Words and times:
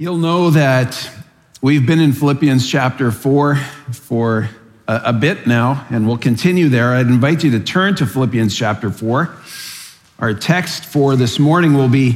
You'll 0.00 0.16
know 0.16 0.48
that 0.48 1.10
we've 1.60 1.84
been 1.86 2.00
in 2.00 2.14
Philippians 2.14 2.66
chapter 2.66 3.10
4 3.10 3.56
for 3.56 4.48
a, 4.88 5.02
a, 5.04 5.12
bit 5.12 5.46
now, 5.46 5.86
and 5.90 6.06
we'll 6.06 6.16
continue 6.16 6.70
there. 6.70 6.94
I'd 6.94 7.08
invite 7.08 7.44
you 7.44 7.50
to 7.50 7.60
turn 7.60 7.96
to 7.96 8.06
Philippians 8.06 8.56
chapter 8.56 8.90
4. 8.90 9.36
Our 10.20 10.32
text 10.32 10.86
for 10.86 11.16
this 11.16 11.38
morning 11.38 11.74
will 11.74 11.90
be 11.90 12.12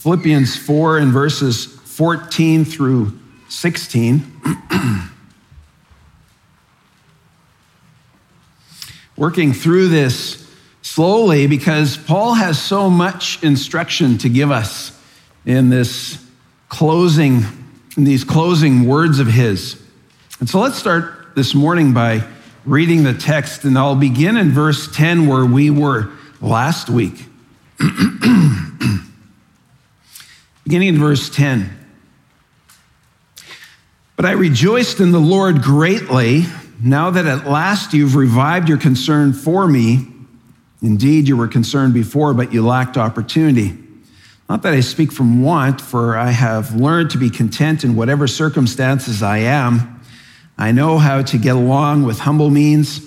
Philippians 0.00 0.54
4 0.54 0.98
and 0.98 1.12
verses 1.12 1.64
14 1.64 2.66
through 2.66 3.18
16. 3.48 4.30
Working 9.16 9.54
through 9.54 9.88
this 9.88 10.46
slowly 10.82 11.46
because 11.46 11.96
Paul 11.96 12.34
has 12.34 12.62
so 12.62 12.90
much 12.90 13.42
instruction 13.42 14.18
to 14.18 14.28
give 14.28 14.50
us 14.50 14.92
in 15.46 15.70
this 15.70 16.22
closing, 16.74 17.44
these 17.96 18.24
closing 18.24 18.84
words 18.88 19.20
of 19.20 19.28
his. 19.28 19.80
And 20.40 20.50
so 20.50 20.58
let's 20.58 20.76
start 20.76 21.36
this 21.36 21.54
morning 21.54 21.94
by 21.94 22.24
reading 22.64 23.04
the 23.04 23.14
text, 23.14 23.62
and 23.62 23.78
I'll 23.78 23.94
begin 23.94 24.36
in 24.36 24.50
verse 24.50 24.92
10 24.92 25.28
where 25.28 25.46
we 25.46 25.70
were 25.70 26.10
last 26.40 26.90
week. 26.90 27.26
Beginning 30.64 30.88
in 30.88 30.98
verse 30.98 31.30
10. 31.30 31.70
But 34.16 34.26
I 34.26 34.32
rejoiced 34.32 34.98
in 34.98 35.12
the 35.12 35.20
Lord 35.20 35.62
greatly 35.62 36.42
now 36.82 37.10
that 37.10 37.26
at 37.26 37.46
last 37.46 37.94
you've 37.94 38.16
revived 38.16 38.68
your 38.68 38.78
concern 38.78 39.32
for 39.32 39.68
me. 39.68 40.08
Indeed, 40.82 41.28
you 41.28 41.36
were 41.36 41.46
concerned 41.46 41.94
before, 41.94 42.34
but 42.34 42.52
you 42.52 42.66
lacked 42.66 42.98
opportunity. 42.98 43.78
Not 44.48 44.62
that 44.62 44.74
I 44.74 44.80
speak 44.80 45.10
from 45.10 45.42
want, 45.42 45.80
for 45.80 46.16
I 46.18 46.30
have 46.30 46.76
learned 46.76 47.10
to 47.10 47.18
be 47.18 47.30
content 47.30 47.82
in 47.82 47.96
whatever 47.96 48.26
circumstances 48.26 49.22
I 49.22 49.38
am. 49.38 50.02
I 50.58 50.70
know 50.70 50.98
how 50.98 51.22
to 51.22 51.38
get 51.38 51.56
along 51.56 52.04
with 52.04 52.18
humble 52.20 52.50
means, 52.50 53.00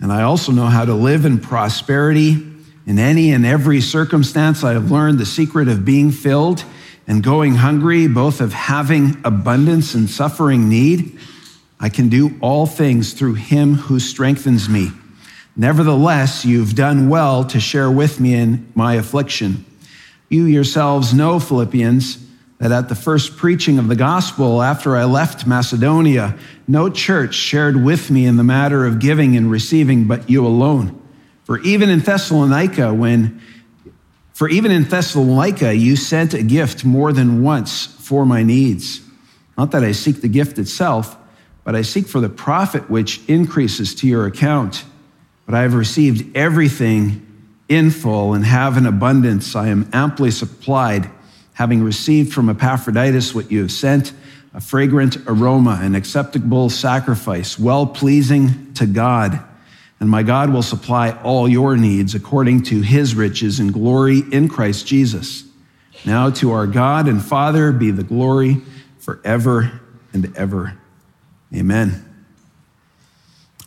and 0.00 0.10
I 0.10 0.22
also 0.22 0.52
know 0.52 0.66
how 0.66 0.86
to 0.86 0.94
live 0.94 1.24
in 1.26 1.38
prosperity. 1.38 2.46
In 2.86 2.98
any 2.98 3.30
and 3.30 3.44
every 3.44 3.82
circumstance, 3.82 4.64
I 4.64 4.72
have 4.72 4.90
learned 4.90 5.18
the 5.18 5.26
secret 5.26 5.68
of 5.68 5.84
being 5.84 6.10
filled 6.10 6.64
and 7.06 7.22
going 7.22 7.56
hungry, 7.56 8.08
both 8.08 8.40
of 8.40 8.52
having 8.54 9.20
abundance 9.22 9.94
and 9.94 10.08
suffering 10.08 10.68
need. 10.68 11.18
I 11.78 11.90
can 11.90 12.08
do 12.08 12.38
all 12.40 12.66
things 12.66 13.12
through 13.12 13.34
him 13.34 13.74
who 13.74 14.00
strengthens 14.00 14.68
me. 14.68 14.90
Nevertheless, 15.56 16.44
you've 16.44 16.74
done 16.74 17.08
well 17.10 17.44
to 17.44 17.60
share 17.60 17.90
with 17.90 18.18
me 18.18 18.34
in 18.34 18.70
my 18.74 18.94
affliction. 18.94 19.66
You 20.30 20.44
yourselves 20.44 21.12
know, 21.12 21.40
Philippians, 21.40 22.24
that 22.58 22.70
at 22.70 22.88
the 22.88 22.94
first 22.94 23.36
preaching 23.36 23.80
of 23.80 23.88
the 23.88 23.96
gospel 23.96 24.62
after 24.62 24.96
I 24.96 25.04
left 25.04 25.44
Macedonia, 25.44 26.38
no 26.68 26.88
church 26.88 27.34
shared 27.34 27.82
with 27.82 28.12
me 28.12 28.26
in 28.26 28.36
the 28.36 28.44
matter 28.44 28.86
of 28.86 29.00
giving 29.00 29.36
and 29.36 29.50
receiving 29.50 30.06
but 30.06 30.30
you 30.30 30.46
alone. 30.46 31.02
For 31.42 31.58
even 31.60 31.90
in 31.90 31.98
Thessalonica, 31.98 32.94
when 32.94 33.40
for 34.32 34.48
even 34.48 34.70
in 34.70 34.84
Thessalonica, 34.84 35.74
you 35.74 35.96
sent 35.96 36.32
a 36.32 36.42
gift 36.42 36.84
more 36.84 37.12
than 37.12 37.42
once 37.42 37.84
for 37.86 38.24
my 38.24 38.42
needs. 38.42 39.00
Not 39.58 39.72
that 39.72 39.82
I 39.82 39.92
seek 39.92 40.22
the 40.22 40.28
gift 40.28 40.58
itself, 40.58 41.18
but 41.64 41.74
I 41.74 41.82
seek 41.82 42.06
for 42.06 42.20
the 42.20 42.30
profit 42.30 42.88
which 42.88 43.20
increases 43.28 43.94
to 43.96 44.06
your 44.06 44.26
account. 44.26 44.84
But 45.44 45.54
I 45.54 45.62
have 45.62 45.74
received 45.74 46.36
everything 46.36 47.26
in 47.70 47.90
full 47.90 48.34
and 48.34 48.44
have 48.44 48.76
an 48.76 48.84
abundance. 48.84 49.54
I 49.56 49.68
am 49.68 49.88
amply 49.92 50.30
supplied, 50.32 51.08
having 51.54 51.82
received 51.82 52.34
from 52.34 52.50
Epaphroditus 52.50 53.34
what 53.34 53.50
you 53.50 53.60
have 53.60 53.72
sent, 53.72 54.12
a 54.52 54.60
fragrant 54.60 55.16
aroma, 55.28 55.78
an 55.80 55.94
acceptable 55.94 56.68
sacrifice, 56.68 57.58
well 57.58 57.86
pleasing 57.86 58.74
to 58.74 58.84
God. 58.84 59.42
And 60.00 60.10
my 60.10 60.24
God 60.24 60.50
will 60.50 60.62
supply 60.62 61.12
all 61.22 61.48
your 61.48 61.76
needs 61.76 62.14
according 62.14 62.64
to 62.64 62.80
his 62.80 63.14
riches 63.14 63.60
and 63.60 63.72
glory 63.72 64.22
in 64.32 64.48
Christ 64.48 64.86
Jesus. 64.86 65.44
Now 66.04 66.30
to 66.30 66.52
our 66.52 66.66
God 66.66 67.06
and 67.06 67.22
Father 67.22 67.70
be 67.70 67.90
the 67.90 68.02
glory 68.02 68.62
forever 68.98 69.80
and 70.12 70.36
ever. 70.36 70.76
Amen. 71.54 72.04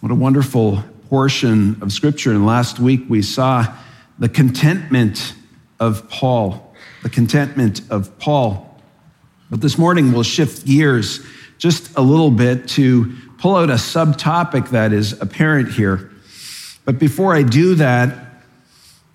What 0.02 0.12
a 0.12 0.16
wonderful 0.16 0.84
portion 1.10 1.82
of 1.82 1.94
scripture. 1.94 2.32
And 2.32 2.46
last 2.46 2.80
week 2.80 3.04
we 3.08 3.22
saw 3.22 3.74
the 4.20 4.30
contentment 4.30 5.34
of 5.80 6.10
Paul. 6.10 6.76
The 7.04 7.10
contentment 7.10 7.82
of 7.90 8.18
Paul. 8.20 8.70
But 9.50 9.62
this 9.62 9.78
morning 9.78 10.12
we'll 10.12 10.24
shift 10.24 10.66
gears 10.66 11.26
just 11.58 11.96
a 11.98 12.02
little 12.02 12.32
bit 12.32 12.68
to 12.70 13.16
pull 13.38 13.56
out 13.56 13.70
a 13.70 13.74
subtopic 13.74 14.70
that 14.70 14.94
is 14.94 15.20
apparent 15.22 15.72
here. 15.72 16.12
But 16.86 17.00
before 17.00 17.36
I 17.36 17.44
do 17.44 17.76
that, 17.76 18.18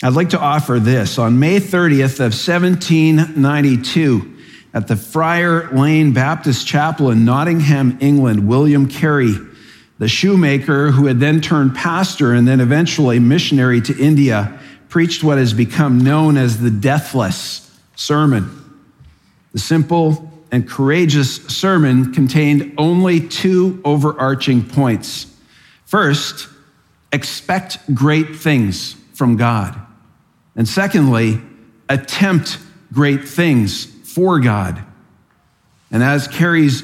I'd 0.03 0.13
like 0.13 0.31
to 0.31 0.39
offer 0.39 0.79
this. 0.79 1.19
On 1.19 1.39
May 1.39 1.59
30th 1.59 2.21
of 2.21 2.33
1792, 2.33 4.37
at 4.75 4.87
the 4.87 4.97
Friar 4.97 5.71
Lane 5.73 6.13
Baptist 6.13 6.67
Chapel 6.67 7.11
in 7.11 7.25
Nottingham, 7.25 7.99
England, 8.01 8.47
William 8.47 8.87
Carey, 8.87 9.35
the 9.99 10.09
shoemaker 10.09 10.91
who 10.91 11.07
had 11.07 11.19
then 11.19 11.41
turned 11.41 11.75
pastor 11.75 12.33
and 12.33 12.47
then 12.47 12.61
eventually 12.61 13.19
missionary 13.19 13.81
to 13.81 13.99
India, 13.99 14.61
preached 14.89 15.23
what 15.23 15.39
has 15.39 15.53
become 15.53 15.99
known 15.99 16.37
as 16.37 16.61
the 16.61 16.71
deathless 16.71 17.79
sermon. 17.97 18.51
The 19.53 19.59
simple 19.59 20.31
and 20.51 20.69
courageous 20.69 21.37
sermon 21.47 22.13
contained 22.13 22.75
only 22.79 23.21
two 23.21 23.81
overarching 23.85 24.65
points. 24.65 25.27
First, 25.85 26.49
expect 27.13 27.95
great 27.95 28.37
things 28.37 28.95
from 29.15 29.37
God. 29.37 29.79
And 30.57 30.67
secondly, 30.69 31.41
attempt 31.89 32.59
great 32.93 33.29
things 33.29 33.85
for 33.85 34.41
God. 34.41 34.83
And 35.91 36.03
as 36.03 36.29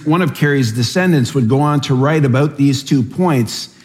one 0.06 0.22
of 0.22 0.34
Carey's 0.34 0.72
descendants 0.72 1.34
would 1.34 1.48
go 1.48 1.60
on 1.60 1.81
to 1.82 1.94
write 1.94 2.25
about 2.25 2.56
these 2.56 2.82
two 2.82 3.03
points, 3.03 3.76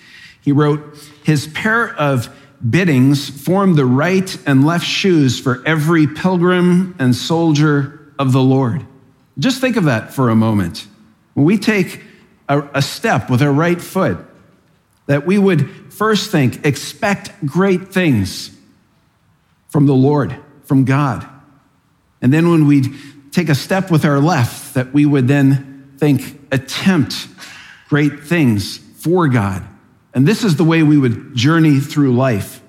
he 0.41 0.51
wrote, 0.51 0.97
his 1.23 1.47
pair 1.47 1.93
of 1.95 2.29
biddings 2.67 3.29
form 3.29 3.75
the 3.75 3.85
right 3.85 4.37
and 4.45 4.65
left 4.65 4.85
shoes 4.85 5.39
for 5.39 5.65
every 5.65 6.07
pilgrim 6.07 6.95
and 6.99 7.15
soldier 7.15 7.99
of 8.17 8.31
the 8.33 8.41
Lord. 8.41 8.85
Just 9.37 9.61
think 9.61 9.77
of 9.77 9.85
that 9.85 10.13
for 10.13 10.29
a 10.29 10.35
moment. 10.35 10.87
When 11.33 11.45
we 11.45 11.57
take 11.57 12.01
a, 12.49 12.61
a 12.73 12.81
step 12.81 13.29
with 13.29 13.41
our 13.41 13.51
right 13.51 13.81
foot, 13.81 14.17
that 15.05 15.25
we 15.25 15.37
would 15.37 15.93
first 15.93 16.31
think, 16.31 16.65
expect 16.65 17.45
great 17.45 17.93
things 17.93 18.55
from 19.69 19.85
the 19.85 19.93
Lord, 19.93 20.35
from 20.63 20.83
God. 20.83 21.27
And 22.21 22.33
then 22.33 22.51
when 22.51 22.67
we 22.67 22.93
take 23.31 23.49
a 23.49 23.55
step 23.55 23.89
with 23.89 24.03
our 24.03 24.19
left, 24.19 24.73
that 24.73 24.93
we 24.93 25.05
would 25.05 25.27
then 25.27 25.93
think, 25.97 26.39
attempt 26.51 27.27
great 27.87 28.23
things 28.23 28.77
for 28.77 29.27
God. 29.27 29.65
And 30.13 30.27
this 30.27 30.43
is 30.43 30.55
the 30.55 30.63
way 30.63 30.83
we 30.83 30.97
would 30.97 31.35
journey 31.35 31.79
through 31.79 32.15
life. 32.15 32.61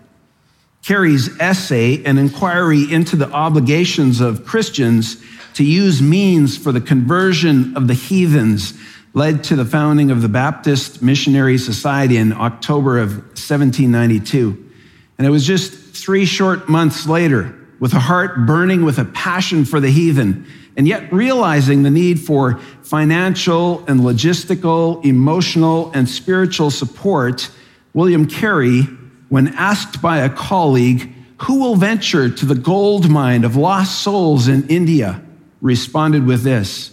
Carey's 0.84 1.38
essay, 1.38 2.02
An 2.04 2.18
Inquiry 2.18 2.90
into 2.90 3.16
the 3.16 3.30
Obligations 3.30 4.20
of 4.20 4.44
Christians 4.44 5.22
to 5.54 5.64
Use 5.64 6.00
Means 6.00 6.56
for 6.56 6.72
the 6.72 6.80
Conversion 6.80 7.76
of 7.76 7.86
the 7.86 7.94
Heathens, 7.94 8.74
led 9.12 9.44
to 9.44 9.56
the 9.56 9.64
founding 9.64 10.10
of 10.10 10.22
the 10.22 10.28
Baptist 10.28 11.02
Missionary 11.02 11.58
Society 11.58 12.16
in 12.16 12.32
October 12.32 12.98
of 12.98 13.10
1792. 13.10 14.70
And 15.18 15.26
it 15.26 15.30
was 15.30 15.46
just 15.46 15.72
three 15.72 16.24
short 16.24 16.68
months 16.68 17.06
later, 17.06 17.54
with 17.80 17.94
a 17.94 17.98
heart 17.98 18.46
burning 18.46 18.84
with 18.84 18.98
a 18.98 19.04
passion 19.06 19.64
for 19.64 19.80
the 19.80 19.90
heathen, 19.90 20.46
and 20.76 20.86
yet 20.86 21.12
realizing 21.12 21.82
the 21.82 21.90
need 21.90 22.20
for 22.20 22.58
financial 22.82 23.84
and 23.86 24.00
logistical, 24.00 25.04
emotional, 25.04 25.90
and 25.92 26.08
spiritual 26.08 26.70
support, 26.70 27.50
William 27.94 28.26
Carey, 28.26 28.82
when 29.30 29.48
asked 29.48 30.00
by 30.00 30.18
a 30.18 30.28
colleague, 30.28 31.12
Who 31.38 31.60
will 31.60 31.74
venture 31.74 32.28
to 32.28 32.46
the 32.46 32.54
gold 32.54 33.08
mine 33.08 33.44
of 33.44 33.56
lost 33.56 34.02
souls 34.02 34.46
in 34.46 34.68
India? 34.68 35.22
responded 35.62 36.26
with 36.26 36.42
this 36.42 36.92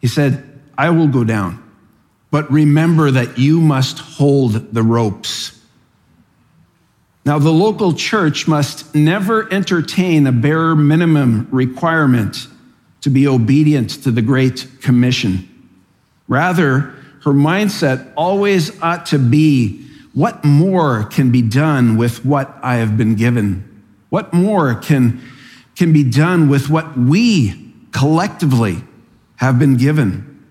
He 0.00 0.06
said, 0.06 0.44
I 0.78 0.90
will 0.90 1.08
go 1.08 1.24
down, 1.24 1.62
but 2.30 2.50
remember 2.50 3.10
that 3.10 3.38
you 3.38 3.60
must 3.60 3.98
hold 3.98 4.74
the 4.74 4.82
ropes. 4.82 5.55
Now, 7.26 7.40
the 7.40 7.50
local 7.50 7.92
church 7.92 8.46
must 8.46 8.94
never 8.94 9.52
entertain 9.52 10.28
a 10.28 10.32
bare 10.32 10.76
minimum 10.76 11.48
requirement 11.50 12.46
to 13.00 13.10
be 13.10 13.26
obedient 13.26 13.90
to 14.04 14.12
the 14.12 14.22
Great 14.22 14.68
Commission. 14.80 15.48
Rather, 16.28 16.94
her 17.24 17.32
mindset 17.32 18.12
always 18.16 18.80
ought 18.80 19.06
to 19.06 19.18
be 19.18 19.84
what 20.14 20.44
more 20.44 21.02
can 21.02 21.32
be 21.32 21.42
done 21.42 21.96
with 21.96 22.24
what 22.24 22.56
I 22.62 22.76
have 22.76 22.96
been 22.96 23.16
given? 23.16 23.82
What 24.08 24.32
more 24.32 24.76
can, 24.76 25.20
can 25.74 25.92
be 25.92 26.04
done 26.04 26.48
with 26.48 26.70
what 26.70 26.96
we 26.96 27.72
collectively 27.90 28.84
have 29.36 29.58
been 29.58 29.76
given. 29.76 30.44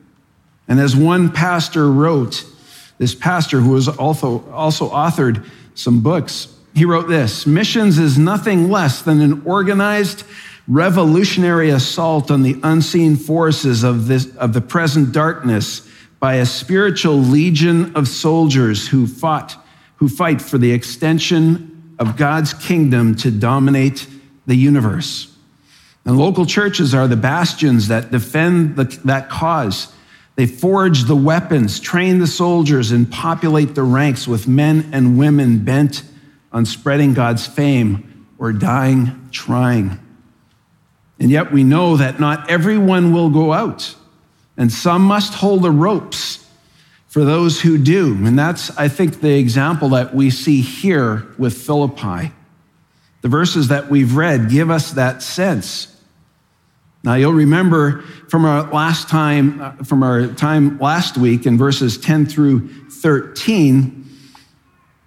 And 0.67 0.81
as 0.81 0.93
one 0.93 1.31
pastor 1.31 1.89
wrote, 1.89 2.43
this 2.97 3.15
pastor 3.15 3.61
who 3.61 3.75
has 3.75 3.87
also, 3.87 4.45
also 4.51 4.89
authored 4.89 5.47
some 5.73 6.01
books, 6.01 6.51
he 6.75 6.85
wrote 6.85 7.07
this 7.07 7.47
Missions 7.47 7.97
is 7.97 8.17
nothing 8.17 8.69
less 8.69 9.01
than 9.01 9.21
an 9.21 9.41
organized 9.45 10.23
revolutionary 10.67 11.69
assault 11.69 12.29
on 12.29 12.43
the 12.43 12.59
unseen 12.63 13.15
forces 13.15 13.83
of, 13.83 14.07
this, 14.07 14.35
of 14.35 14.53
the 14.53 14.61
present 14.61 15.11
darkness 15.11 15.87
by 16.19 16.35
a 16.35 16.45
spiritual 16.45 17.17
legion 17.17 17.95
of 17.95 18.07
soldiers 18.07 18.87
who 18.87 19.05
fought, 19.05 19.55
who 19.97 20.09
fight 20.09 20.41
for 20.41 20.57
the 20.57 20.71
extension 20.71 21.95
of 21.99 22.17
God's 22.17 22.53
kingdom 22.53 23.15
to 23.15 23.31
dominate 23.31 24.07
the 24.47 24.55
universe. 24.55 25.31
And 26.03 26.17
local 26.17 26.45
churches 26.45 26.93
are 26.93 27.07
the 27.07 27.15
bastions 27.15 27.87
that 27.87 28.11
defend 28.11 28.75
the, 28.75 28.83
that 29.05 29.29
cause. 29.29 29.93
They 30.35 30.45
forge 30.45 31.03
the 31.03 31.15
weapons, 31.15 31.79
train 31.79 32.19
the 32.19 32.27
soldiers, 32.27 32.91
and 32.91 33.09
populate 33.09 33.75
the 33.75 33.83
ranks 33.83 34.27
with 34.27 34.47
men 34.47 34.89
and 34.91 35.17
women 35.17 35.63
bent 35.63 36.03
on 36.55 36.65
spreading 36.65 37.13
God's 37.13 37.45
fame 37.45 38.27
or 38.39 38.53
dying 38.53 39.27
trying. 39.29 39.99
And 41.19 41.29
yet 41.29 41.51
we 41.51 41.65
know 41.65 41.97
that 41.97 42.17
not 42.17 42.49
everyone 42.49 43.11
will 43.11 43.29
go 43.29 43.51
out, 43.51 43.93
and 44.55 44.71
some 44.71 45.01
must 45.01 45.33
hold 45.33 45.63
the 45.63 45.69
ropes 45.69 46.47
for 47.07 47.25
those 47.25 47.59
who 47.59 47.77
do. 47.77 48.13
And 48.25 48.39
that's, 48.39 48.75
I 48.77 48.87
think, 48.87 49.19
the 49.19 49.37
example 49.37 49.89
that 49.89 50.15
we 50.15 50.29
see 50.29 50.61
here 50.61 51.27
with 51.37 51.57
Philippi. 51.57 52.31
The 53.21 53.27
verses 53.27 53.67
that 53.67 53.89
we've 53.89 54.15
read 54.15 54.49
give 54.49 54.71
us 54.71 54.91
that 54.91 55.21
sense. 55.21 55.93
Now, 57.03 57.15
you'll 57.15 57.33
remember 57.33 58.01
from 58.29 58.45
our 58.45 58.63
last 58.71 59.09
time, 59.09 59.61
uh, 59.61 59.71
from 59.83 60.03
our 60.03 60.27
time 60.27 60.79
last 60.79 61.17
week 61.17 61.45
in 61.45 61.57
verses 61.57 61.97
10 61.97 62.27
through 62.27 62.69
13, 62.89 64.04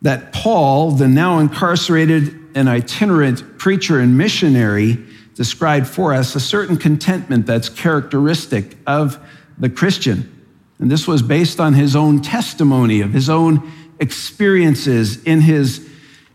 that 0.02 0.32
Paul, 0.32 0.92
the 0.92 1.08
now 1.08 1.38
incarcerated 1.38 2.34
and 2.54 2.68
itinerant 2.68 3.58
preacher 3.58 3.98
and 3.98 4.16
missionary, 4.16 4.98
described 5.34 5.86
for 5.86 6.12
us 6.12 6.34
a 6.34 6.40
certain 6.40 6.76
contentment 6.76 7.46
that's 7.46 7.68
characteristic 7.68 8.76
of 8.86 9.18
the 9.58 9.70
Christian. 9.70 10.46
And 10.78 10.90
this 10.90 11.06
was 11.06 11.22
based 11.22 11.60
on 11.60 11.74
his 11.74 11.96
own 11.96 12.22
testimony 12.22 13.00
of 13.00 13.12
his 13.12 13.28
own 13.28 13.70
experiences 14.00 15.22
in 15.24 15.40
his, 15.40 15.88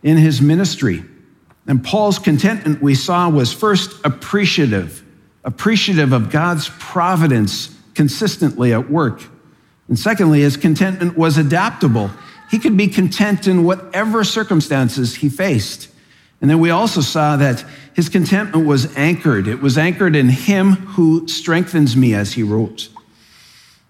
in 0.04 0.18
his 0.18 0.42
ministry. 0.42 1.04
And 1.68 1.84
Paul's 1.84 2.20
contentment 2.20 2.82
we 2.82 2.96
saw 2.96 3.30
was 3.30 3.54
first 3.54 4.06
appreciative, 4.06 5.04
appreciative 5.46 6.12
of 6.12 6.30
God's 6.30 6.70
providence 6.80 7.74
consistently 7.94 8.74
at 8.74 8.90
work. 8.90 9.24
And 9.88 9.98
secondly, 9.98 10.42
his 10.42 10.58
contentment 10.58 11.18
was 11.18 11.38
adaptable. 11.38 12.10
He 12.50 12.60
could 12.60 12.78
be 12.78 12.88
content 12.88 13.48
in 13.48 13.64
whatever 13.64 14.24
circumstances 14.24 15.16
he 15.16 15.30
faced. 15.30 15.90
And 16.42 16.50
then 16.50 16.60
we 16.60 16.70
also 16.70 17.02
saw 17.02 17.38
that 17.38 17.64
his 17.96 18.10
contentment 18.10 18.68
was 18.68 18.96
anchored. 18.98 19.48
It 19.48 19.62
was 19.62 19.78
anchored 19.78 20.16
in 20.16 20.30
him 20.30 20.74
who 20.74 21.28
strengthens 21.28 21.96
me, 21.96 22.14
as 22.14 22.34
he 22.34 22.44
wrote. 22.44 22.90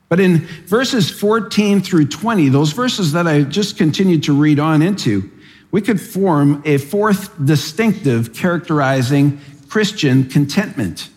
But 0.07 0.19
in 0.19 0.45
verses 0.67 1.09
14 1.09 1.81
through 1.81 2.09
20, 2.09 2.49
those 2.49 2.71
verses 2.71 3.13
that 3.13 3.27
I 3.27 3.41
just 3.41 3.77
continued 3.77 4.23
to 4.23 4.33
read 4.33 4.59
on 4.59 4.83
into, 4.83 5.31
we 5.71 5.81
could 5.81 5.99
form 5.99 6.61
a 6.65 6.77
fourth 6.77 7.33
distinctive 7.43 8.33
characterizing 8.33 9.41
Christian 9.69 10.29
contentment. 10.29 11.09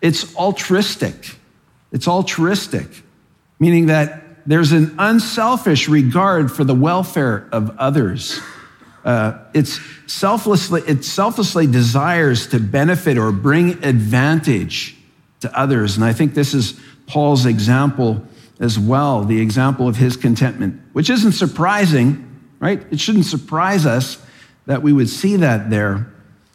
It's 0.00 0.36
altruistic. 0.36 1.36
It's 1.90 2.06
altruistic, 2.06 2.86
meaning 3.58 3.86
that 3.86 4.22
there's 4.48 4.72
an 4.72 4.94
unselfish 4.98 5.90
regard 5.90 6.50
for 6.50 6.64
the 6.64 6.74
welfare 6.74 7.46
of 7.52 7.76
others. 7.78 8.40
Uh, 9.04 9.38
it's 9.52 9.78
selflessly, 10.06 10.80
it 10.86 11.04
selflessly 11.04 11.66
desires 11.66 12.46
to 12.46 12.58
benefit 12.58 13.18
or 13.18 13.30
bring 13.30 13.84
advantage 13.84 14.96
to 15.40 15.58
others. 15.58 15.96
And 15.96 16.04
I 16.04 16.14
think 16.14 16.32
this 16.32 16.54
is 16.54 16.80
Paul's 17.06 17.44
example 17.44 18.26
as 18.58 18.78
well, 18.78 19.22
the 19.22 19.38
example 19.38 19.86
of 19.86 19.96
his 19.96 20.16
contentment, 20.16 20.80
which 20.94 21.10
isn't 21.10 21.32
surprising, 21.32 22.24
right? 22.58 22.82
It 22.90 23.00
shouldn't 23.00 23.26
surprise 23.26 23.84
us 23.84 24.16
that 24.64 24.80
we 24.80 24.94
would 24.94 25.10
see 25.10 25.36
that 25.36 25.68
there. 25.68 26.10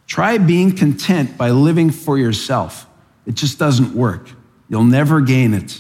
Try 0.08 0.40
being 0.40 0.76
content 0.76 1.38
by 1.38 1.52
living 1.52 1.92
for 1.92 2.18
yourself. 2.18 2.88
It 3.28 3.36
just 3.36 3.60
doesn't 3.60 3.94
work. 3.94 4.32
You'll 4.68 4.84
never 4.84 5.22
gain 5.22 5.54
it. 5.54 5.80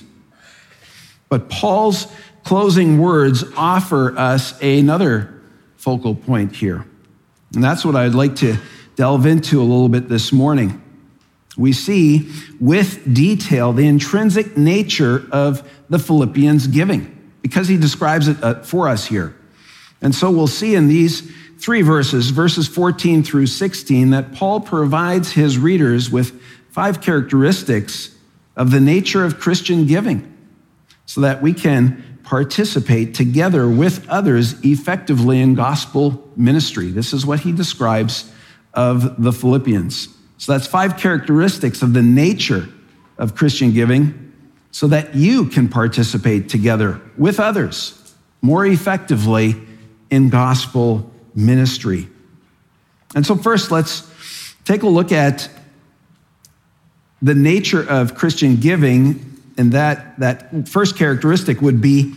But 1.29 1.49
Paul's 1.49 2.07
closing 2.43 2.99
words 2.99 3.43
offer 3.55 4.17
us 4.17 4.59
another 4.61 5.41
focal 5.77 6.15
point 6.15 6.55
here. 6.55 6.85
And 7.53 7.63
that's 7.63 7.85
what 7.85 7.95
I'd 7.95 8.15
like 8.15 8.35
to 8.37 8.57
delve 8.95 9.25
into 9.25 9.59
a 9.59 9.63
little 9.63 9.89
bit 9.89 10.09
this 10.09 10.31
morning. 10.31 10.81
We 11.57 11.73
see 11.73 12.29
with 12.59 13.13
detail 13.13 13.73
the 13.73 13.85
intrinsic 13.85 14.57
nature 14.57 15.27
of 15.31 15.69
the 15.89 15.99
Philippians' 15.99 16.67
giving 16.67 17.09
because 17.41 17.67
he 17.67 17.77
describes 17.77 18.27
it 18.27 18.41
uh, 18.43 18.61
for 18.61 18.87
us 18.87 19.05
here. 19.05 19.35
And 20.01 20.15
so 20.15 20.31
we'll 20.31 20.47
see 20.47 20.75
in 20.75 20.87
these 20.87 21.31
three 21.59 21.81
verses, 21.81 22.31
verses 22.31 22.67
14 22.67 23.23
through 23.23 23.47
16, 23.47 24.09
that 24.09 24.33
Paul 24.33 24.59
provides 24.59 25.31
his 25.31 25.57
readers 25.57 26.09
with 26.09 26.41
five 26.71 27.01
characteristics 27.01 28.15
of 28.55 28.71
the 28.71 28.79
nature 28.79 29.23
of 29.23 29.39
Christian 29.39 29.85
giving 29.85 30.32
so 31.05 31.21
that 31.21 31.41
we 31.41 31.53
can 31.53 32.19
participate 32.23 33.13
together 33.13 33.67
with 33.67 34.07
others 34.09 34.55
effectively 34.63 35.39
in 35.41 35.55
gospel 35.55 36.27
ministry. 36.35 36.89
This 36.89 37.13
is 37.13 37.25
what 37.25 37.41
he 37.41 37.51
describes 37.51 38.31
of 38.73 39.21
the 39.21 39.31
Philippians. 39.33 40.07
So 40.38 40.51
that's 40.53 40.67
five 40.67 40.97
characteristics 40.97 41.81
of 41.81 41.94
the 41.94 42.01
nature 42.01 42.69
of 43.17 43.35
Christian 43.35 43.71
giving 43.71 44.33
so 44.71 44.88
that 44.88 45.15
you 45.15 45.45
can 45.45 45.69
participate 45.69 46.50
together 46.50 47.00
with 47.17 47.39
others 47.39 48.00
more 48.41 48.65
effectively 48.65 49.55
in 50.09 50.29
gospel 50.29 51.11
ministry. 51.35 52.07
And 53.15 53.25
so, 53.25 53.35
first, 53.35 53.71
let's 53.71 54.09
take 54.65 54.83
a 54.83 54.88
look 54.88 55.11
at 55.11 55.50
the 57.21 57.35
nature 57.35 57.88
of 57.88 58.15
Christian 58.15 58.57
giving 58.57 59.32
and 59.57 59.71
that, 59.73 60.19
that 60.19 60.67
first 60.67 60.98
characteristic 60.98 61.62
would 61.62 61.81
be 61.81 62.13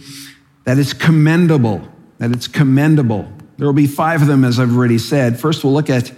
that 0.64 0.78
it's 0.78 0.92
commendable, 0.92 1.86
that 2.18 2.32
it's 2.32 2.48
commendable. 2.48 3.30
There 3.58 3.66
will 3.66 3.74
be 3.74 3.86
five 3.86 4.22
of 4.22 4.28
them, 4.28 4.44
as 4.44 4.58
I've 4.58 4.76
already 4.76 4.98
said. 4.98 5.38
First, 5.38 5.64
we'll 5.64 5.72
look 5.72 5.90
at 5.90 6.12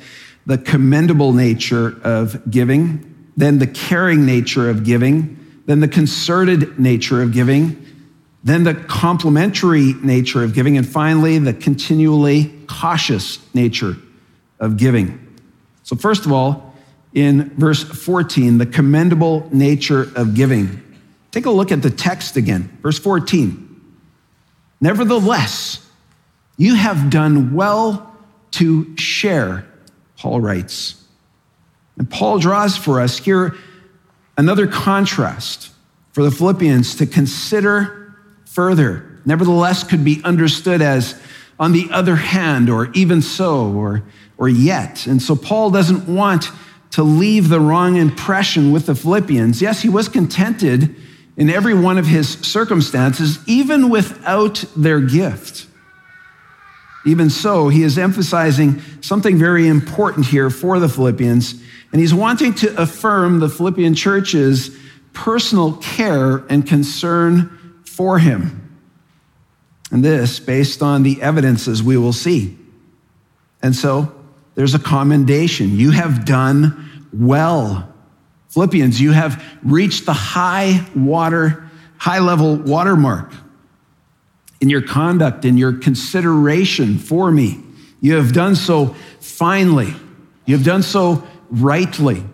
the 0.47 0.59
commendable 0.59 1.33
nature 1.33 2.01
of 2.03 2.51
giving, 2.51 3.31
then 3.37 3.59
the 3.59 3.67
caring 3.67 4.25
nature 4.25 4.71
of 4.71 4.85
giving, 4.85 5.63
then 5.67 5.81
the 5.81 5.89
concerted 5.89 6.79
nature 6.79 7.23
of 7.23 7.33
giving, 7.33 7.85
then 8.43 8.65
the 8.65 8.75
complementary 8.75 9.93
nature 9.95 10.43
of 10.43 10.55
giving, 10.55 10.79
and 10.79 10.89
finally, 10.89 11.39
the 11.39 11.53
continually 11.53 12.55
cautious 12.67 13.39
nature 13.55 13.97
of 14.59 14.77
giving. 14.77 15.37
So, 15.83 15.97
first 15.97 16.25
of 16.25 16.33
all, 16.33 16.75
in 17.13 17.51
verse 17.57 17.83
14, 17.83 18.59
the 18.59 18.67
commendable 18.67 19.49
nature 19.53 20.11
of 20.17 20.35
giving. 20.35 20.83
Take 21.31 21.47
a 21.47 21.51
look 21.51 21.71
at 21.71 21.83
the 21.83 21.91
text 21.91 22.37
again, 22.37 22.79
verse 22.83 22.99
14. 22.99 23.65
Nevertheless, 24.81 25.85
you 26.57 26.75
have 26.75 27.11
done 27.11 27.55
well 27.55 28.17
to 28.53 28.97
share, 28.97 29.67
Paul 30.17 30.41
writes. 30.41 31.05
And 31.97 32.09
Paul 32.11 32.39
draws 32.39 32.77
for 32.77 33.01
us 33.01 33.19
here 33.19 33.57
another 34.37 34.67
contrast 34.67 35.71
for 36.13 36.23
the 36.23 36.31
Philippians 36.31 36.97
to 36.97 37.07
consider 37.07 38.17
further. 38.45 39.21
Nevertheless, 39.25 39.85
could 39.85 40.05
be 40.05 40.21
understood 40.25 40.81
as 40.81 41.21
on 41.61 41.73
the 41.73 41.89
other 41.91 42.17
hand, 42.17 42.71
or 42.71 42.89
even 42.93 43.21
so, 43.21 43.73
or, 43.73 44.05
or 44.37 44.49
yet. 44.49 45.07
And 45.07 45.21
so 45.21 45.35
Paul 45.35 45.71
doesn't 45.71 46.07
want 46.09 46.51
to 46.93 47.03
leave 47.03 47.49
the 47.49 47.61
wrong 47.61 47.97
impression 47.97 48.71
with 48.71 48.87
the 48.87 48.95
Philippians. 48.95 49.61
Yes, 49.61 49.83
he 49.83 49.89
was 49.89 50.09
contented 50.09 50.95
in 51.39 51.49
every 51.49 51.73
one 51.73 51.97
of 51.97 52.07
his 52.07 52.33
circumstances, 52.41 53.39
even 53.47 53.89
without 53.89 54.65
their 54.77 55.01
gift. 55.01 55.67
Even 57.07 57.31
so, 57.31 57.69
he 57.69 57.85
is 57.85 57.97
emphasizing 57.97 58.83
something 59.01 59.39
very 59.39 59.69
important 59.69 60.27
here 60.27 60.51
for 60.51 60.81
the 60.81 60.89
Philippians, 60.89 61.55
and 61.93 62.01
he's 62.01 62.13
wanting 62.13 62.53
to 62.55 62.83
affirm 62.83 63.39
the 63.39 63.49
Philippian 63.49 63.95
church's 63.95 64.77
personal 65.13 65.75
care 65.75 66.39
and 66.51 66.67
concern 66.67 67.83
for 67.85 68.19
him. 68.19 68.79
And 69.93 70.05
this 70.05 70.41
based 70.41 70.83
on 70.83 71.05
the 71.05 71.23
evidences 71.23 71.83
we 71.83 71.97
will 71.97 72.13
see. 72.13 72.59
And 73.63 73.75
so 73.75 74.13
there's 74.57 74.75
a 74.75 74.79
commendation. 74.79 75.77
You 75.77 75.93
have 75.93 76.25
done 76.25 77.09
well 77.13 77.95
Philippians, 78.59 79.01
you 79.01 79.13
have 79.13 79.41
reached 79.63 80.05
the 80.05 80.13
high 80.13 80.85
water, 80.93 81.71
high 81.97 82.19
level 82.19 82.57
watermark 82.57 83.33
in 84.61 84.69
your 84.69 84.83
conduct, 84.83 85.45
in 85.45 85.57
your 85.57 85.75
consideration 85.75 86.99
for 86.99 87.31
me. 87.31 87.61
You 88.01 88.17
have 88.17 88.33
done 88.33 88.57
so 88.57 88.97
finely. 89.21 89.95
You 90.45 90.57
have 90.57 90.67
done 90.67 90.83
so 90.83 91.23
rightly. 91.51 92.25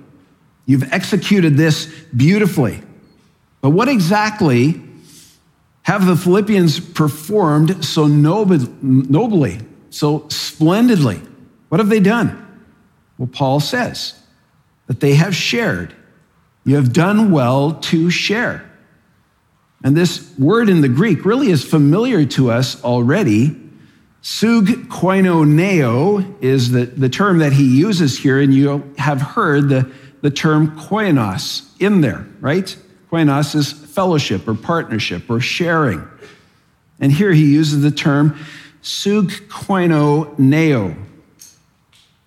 You've 0.64 0.90
executed 0.95 1.59
this 1.59 1.95
beautifully. 2.16 2.81
But 3.61 3.71
what 3.71 3.90
exactly 3.90 4.81
have 5.83 6.07
the 6.07 6.16
Philippians 6.16 6.81
performed 6.81 7.85
so 7.85 8.07
nobly, 8.07 9.61
so 9.90 10.26
splendidly? 10.31 11.21
What 11.69 11.81
have 11.81 11.90
they 11.90 12.00
done? 12.00 12.62
Well, 13.19 13.28
Paul 13.31 13.61
says 13.61 14.19
that 14.87 15.00
they 15.00 15.16
have 15.16 15.37
shared. 15.37 15.95
You 16.64 16.76
have 16.76 16.92
done 16.92 17.30
well 17.30 17.75
to 17.75 18.11
share. 18.11 18.71
And 19.83 19.94
this 19.94 20.33
word 20.38 20.71
in 20.71 20.80
the 20.80 20.88
Greek 20.88 21.26
really 21.26 21.50
is 21.50 21.62
familiar 21.62 22.25
to 22.26 22.50
us 22.50 22.83
already. 22.83 23.54
Sug 24.23 24.66
koinoneo 24.88 26.42
is 26.42 26.71
the, 26.71 26.87
the 26.87 27.11
term 27.11 27.38
that 27.38 27.52
he 27.52 27.78
uses 27.78 28.18
here, 28.18 28.40
and 28.40 28.54
you 28.54 28.94
have 28.97 29.21
heard 29.21 29.68
the, 29.68 29.92
the 30.23 30.30
term 30.30 30.78
koinos 30.78 31.71
in 31.78 32.00
there, 32.00 32.26
right? 32.40 32.75
Koinos 33.12 33.54
is 33.54 33.71
fellowship 33.71 34.49
or 34.49 34.54
partnership 34.54 35.28
or 35.28 35.40
sharing. 35.40 36.09
And 36.99 37.12
here 37.12 37.33
he 37.33 37.52
uses 37.52 37.83
the 37.83 37.90
term 37.90 38.38
sug 38.80 39.30
koinoneo. 39.49 40.97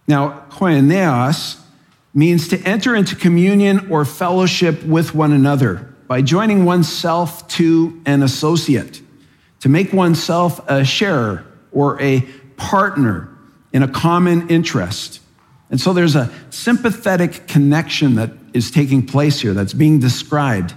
Now, 0.07 0.45
koineos 0.51 1.59
means 2.17 2.47
to 2.47 2.59
enter 2.63 2.95
into 2.95 3.15
communion 3.15 3.91
or 3.91 4.03
fellowship 4.03 4.83
with 4.83 5.13
one 5.13 5.31
another 5.31 5.75
by 6.07 6.19
joining 6.19 6.65
oneself 6.65 7.47
to 7.47 8.01
an 8.07 8.23
associate, 8.23 8.99
to 9.59 9.69
make 9.69 9.93
oneself 9.93 10.59
a 10.67 10.83
sharer 10.83 11.45
or 11.71 12.01
a 12.01 12.21
partner 12.55 13.29
in 13.71 13.83
a 13.83 13.87
common 13.87 14.49
interest. 14.49 15.19
And 15.69 15.79
so 15.79 15.93
there's 15.93 16.15
a 16.15 16.33
sympathetic 16.49 17.47
connection 17.47 18.15
that 18.15 18.31
is 18.51 18.71
taking 18.71 19.05
place 19.05 19.39
here 19.39 19.53
that's 19.53 19.73
being 19.73 19.99
described. 19.99 20.73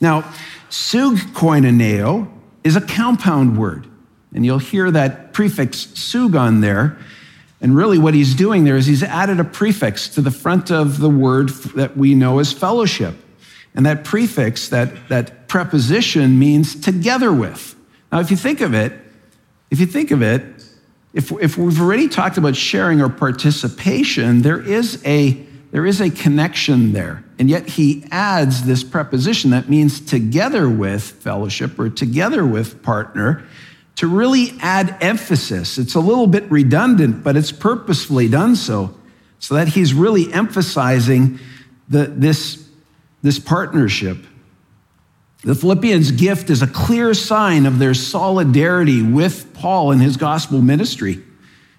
Now, 0.00 0.32
sug 0.68 1.16
koinoneo 1.34 2.30
is 2.62 2.76
a 2.76 2.80
compound 2.80 3.58
word, 3.58 3.88
and 4.32 4.46
you'll 4.46 4.58
hear 4.60 4.92
that 4.92 5.32
prefix 5.32 5.88
sug 5.98 6.36
on 6.36 6.60
there. 6.60 6.98
And 7.60 7.76
really, 7.76 7.98
what 7.98 8.14
he's 8.14 8.34
doing 8.34 8.64
there 8.64 8.76
is 8.76 8.86
he's 8.86 9.02
added 9.02 9.40
a 9.40 9.44
prefix 9.44 10.08
to 10.10 10.20
the 10.20 10.30
front 10.30 10.70
of 10.70 10.98
the 10.98 11.10
word 11.10 11.48
that 11.74 11.96
we 11.96 12.14
know 12.14 12.38
as 12.38 12.52
fellowship. 12.52 13.16
And 13.74 13.84
that 13.86 14.04
prefix, 14.04 14.68
that, 14.68 15.08
that 15.08 15.48
preposition 15.48 16.38
means 16.38 16.80
together 16.80 17.32
with. 17.32 17.74
Now, 18.12 18.20
if 18.20 18.30
you 18.30 18.36
think 18.36 18.60
of 18.60 18.74
it, 18.74 18.92
if 19.70 19.80
you 19.80 19.86
think 19.86 20.10
of 20.10 20.22
it, 20.22 20.42
if, 21.12 21.32
if 21.32 21.58
we've 21.58 21.80
already 21.80 22.08
talked 22.08 22.38
about 22.38 22.54
sharing 22.54 23.00
or 23.00 23.08
participation, 23.08 24.42
there 24.42 24.60
is 24.60 25.02
a 25.04 25.46
there 25.70 25.84
is 25.84 26.00
a 26.00 26.10
connection 26.10 26.92
there. 26.92 27.22
And 27.38 27.50
yet 27.50 27.68
he 27.68 28.04
adds 28.10 28.64
this 28.64 28.82
preposition 28.82 29.50
that 29.50 29.68
means 29.68 30.00
together 30.00 30.68
with 30.68 31.02
fellowship 31.02 31.78
or 31.78 31.90
together 31.90 32.46
with 32.46 32.82
partner 32.82 33.46
to 33.98 34.08
really 34.08 34.52
add 34.60 34.96
emphasis. 35.00 35.78
It's 35.78 35.94
a 35.94 36.00
little 36.00 36.26
bit 36.26 36.50
redundant, 36.50 37.22
but 37.22 37.36
it's 37.36 37.52
purposefully 37.52 38.28
done 38.28 38.56
so, 38.56 38.94
so 39.38 39.54
that 39.54 39.68
he's 39.68 39.94
really 39.94 40.32
emphasizing 40.32 41.38
the, 41.88 42.06
this 42.06 42.68
this 43.22 43.38
partnership. 43.38 44.18
The 45.42 45.54
Philippians' 45.54 46.12
gift 46.12 46.50
is 46.50 46.62
a 46.62 46.66
clear 46.66 47.14
sign 47.14 47.66
of 47.66 47.78
their 47.78 47.94
solidarity 47.94 49.02
with 49.02 49.52
Paul 49.54 49.92
and 49.92 50.02
his 50.02 50.16
gospel 50.16 50.60
ministry. 50.60 51.22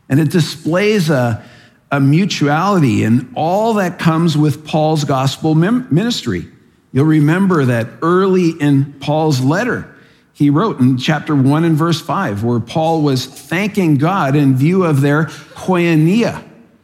And 0.08 0.20
it 0.20 0.32
displays 0.32 1.10
a, 1.10 1.44
a 1.92 2.00
mutuality 2.00 3.04
in 3.04 3.32
all 3.36 3.76
that 3.76 4.00
comes 4.00 4.38
with 4.38 4.66
Paul's 4.66 5.04
gospel 5.04 5.56
ministry. 5.56 6.48
You'll 6.92 7.06
remember 7.06 7.66
that 7.66 7.88
early 8.02 8.50
in 8.50 8.94
Paul's 9.00 9.40
letter, 9.40 9.96
he 10.40 10.50
wrote 10.50 10.80
in 10.80 10.98
chapter 10.98 11.36
1 11.36 11.66
and 11.66 11.76
verse 11.76 12.00
5, 12.00 12.46
where 12.46 12.62
Paul 12.62 13.02
was 13.02 13.26
thanking 13.26 13.98
God 13.98 14.38
in 14.38 14.56
view 14.56 14.86
of 14.86 15.02
their 15.02 15.26
koinonia, 15.26 16.42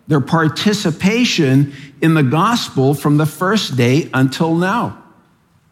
their 0.07 0.19
participation 0.19 1.71
in 2.01 2.15
the 2.15 2.21
gospel 2.21 2.93
from 2.93 3.15
the 3.15 3.25
first 3.25 3.77
day 3.77 4.09
until 4.13 4.55
now. 4.55 5.01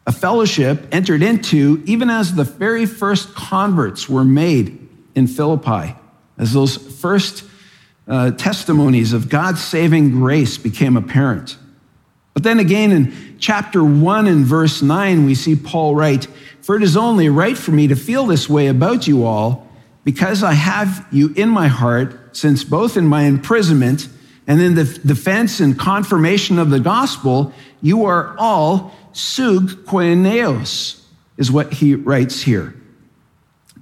A 0.08 0.14
fellowship 0.14 0.88
entered 0.94 1.22
into 1.22 1.84
even 1.86 2.10
as 2.10 2.34
the 2.34 2.46
very 2.46 2.86
first 2.86 3.36
converts 3.36 4.08
were 4.08 4.24
made 4.24 4.88
in 5.14 5.28
Philippi, 5.28 5.94
as 6.38 6.54
those 6.54 6.78
first 6.78 7.44
uh, 8.08 8.32
testimonies 8.32 9.12
of 9.12 9.28
God's 9.28 9.62
saving 9.62 10.12
grace 10.12 10.58
became 10.58 10.96
apparent. 10.96 11.58
But 12.34 12.44
then 12.44 12.60
again 12.60 12.94
in 12.94 13.38
chapter 13.40 13.84
1 13.84 14.28
and 14.28 14.46
verse 14.46 14.82
9, 14.82 15.26
we 15.26 15.36
see 15.36 15.58
Paul 15.58 15.96
write, 15.96 16.28
For 16.64 16.78
it 16.78 16.82
is 16.82 16.96
only 16.96 17.28
right 17.28 17.58
for 17.58 17.72
me 17.72 17.88
to 17.90 17.96
feel 17.96 18.26
this 18.26 18.50
way 18.50 18.68
about 18.68 19.06
you 19.06 19.26
all, 19.26 19.68
because 20.06 20.44
I 20.44 20.54
have 20.54 21.06
you 21.12 21.34
in 21.36 21.50
my 21.50 21.68
heart, 21.68 22.38
since 22.38 22.64
both 22.64 22.96
in 22.96 23.06
my 23.06 23.24
imprisonment 23.24 24.08
and 24.48 24.62
in 24.62 24.74
the 24.76 24.86
defense 24.86 25.60
and 25.60 25.78
confirmation 25.78 26.58
of 26.58 26.70
the 26.70 26.80
gospel, 26.80 27.54
you 27.82 28.06
are 28.06 28.34
all 28.38 28.96
sug 29.12 29.72
koineos, 29.86 31.04
is 31.38 31.52
what 31.52 31.74
he 31.74 31.96
writes 31.96 32.42
here. 32.42 32.74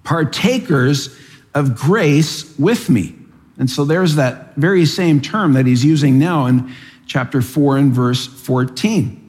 Partakers 0.03 1.15
of 1.53 1.75
grace 1.75 2.57
with 2.57 2.89
me. 2.89 3.15
And 3.59 3.69
so 3.69 3.85
there's 3.85 4.15
that 4.15 4.55
very 4.55 4.88
same 4.88 5.21
term 5.21 5.53
that 5.53 5.67
he's 5.67 5.85
using 5.85 6.17
now 6.17 6.47
in 6.47 6.73
chapter 7.05 7.43
4 7.43 7.77
and 7.77 7.93
verse 7.93 8.25
14. 8.25 9.21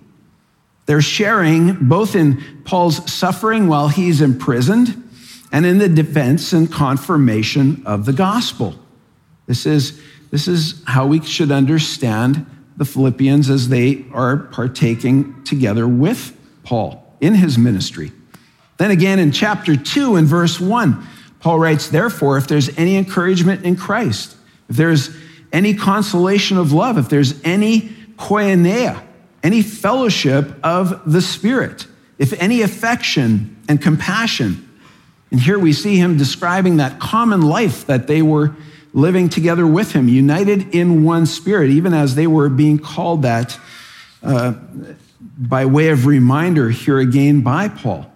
They're 0.93 1.01
sharing 1.01 1.89
both 1.89 2.15
in 2.15 2.45
Paul's 2.67 3.11
suffering 3.11 3.67
while 3.67 3.89
he's 3.89 4.21
imprisoned 4.21 5.03
and 5.51 5.65
in 5.65 5.79
the 5.79 5.89
defense 5.89 6.53
and 6.53 6.71
confirmation 6.71 7.83
of 7.87 8.05
the 8.05 8.13
gospel. 8.13 8.75
This 9.47 9.65
is 9.65 9.99
this 10.31 10.47
is 10.47 10.83
how 10.87 11.07
we 11.07 11.23
should 11.23 11.51
understand 11.51 12.45
the 12.77 12.85
Philippians 12.85 13.49
as 13.49 13.71
they 13.71 14.05
are 14.13 14.37
partaking 14.37 15.43
together 15.45 15.89
with 15.89 16.39
Paul 16.63 17.17
in 17.23 17.37
his 17.37 17.57
ministry. 17.57 18.13
Then 18.77 18.91
again 18.91 19.19
in 19.19 19.33
chapter 19.33 19.79
2 19.79 20.17
and 20.17 20.27
verse 20.27 20.61
1, 20.61 21.07
Paul 21.41 21.59
writes, 21.59 21.89
Therefore, 21.89 22.37
if 22.37 22.49
there's 22.49 22.69
any 22.77 22.97
encouragement 22.99 23.65
in 23.65 23.77
Christ, 23.77 24.37
if 24.69 24.77
there's 24.77 25.09
any 25.55 25.73
consolation 25.73 26.59
of 26.59 26.75
love, 26.75 26.99
if 26.99 27.09
there's 27.09 27.43
any 27.45 27.81
koinonia, 28.19 29.03
any 29.43 29.63
fellowship 29.63 30.55
of 30.63 31.11
the 31.11 31.21
Spirit, 31.21 31.87
if 32.19 32.33
any 32.35 32.63
affection 32.63 33.57
and 33.69 33.81
compassion. 33.81 34.69
And 35.31 35.41
here 35.41 35.59
we 35.59 35.73
see 35.73 35.97
him 35.97 36.17
describing 36.17 36.77
that 36.77 37.01
common 37.01 37.43
life 37.43 37.87
that 37.87 38.07
they 38.07 38.23
were 38.23 38.55
living 38.93 39.29
together 39.29 39.67
with 39.67 39.93
him, 39.93 40.09
united 40.09 40.75
in 40.75 41.05
one 41.05 41.25
spirit, 41.25 41.71
even 41.71 41.95
as 41.95 42.15
they 42.15 42.27
were 42.27 42.49
being 42.49 42.79
called 42.79 43.23
that 43.23 43.59
uh, 44.23 44.53
by 45.39 45.65
way 45.65 45.89
of 45.89 46.07
reminder 46.07 46.71
here 46.71 46.99
again 46.99 47.41
by 47.41 47.69
Paul. 47.69 48.11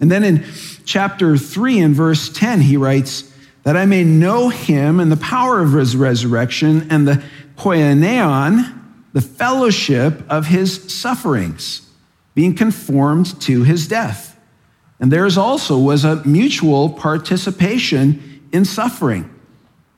And 0.00 0.10
then 0.10 0.24
in 0.24 0.44
chapter 0.84 1.36
3 1.36 1.78
and 1.78 1.94
verse 1.94 2.28
10, 2.28 2.62
he 2.62 2.76
writes, 2.76 3.32
That 3.62 3.76
I 3.76 3.86
may 3.86 4.02
know 4.02 4.48
him 4.48 4.98
and 4.98 5.12
the 5.12 5.16
power 5.16 5.60
of 5.60 5.72
his 5.72 5.94
resurrection 5.94 6.88
and 6.90 7.06
the 7.06 7.22
koinonion, 7.56 8.81
the 9.12 9.20
fellowship 9.20 10.22
of 10.28 10.46
his 10.46 10.92
sufferings, 10.92 11.88
being 12.34 12.54
conformed 12.54 13.40
to 13.42 13.62
his 13.62 13.86
death. 13.86 14.38
And 15.00 15.12
theirs 15.12 15.36
also 15.36 15.78
was 15.78 16.04
a 16.04 16.24
mutual 16.24 16.90
participation 16.90 18.42
in 18.52 18.64
suffering 18.64 19.28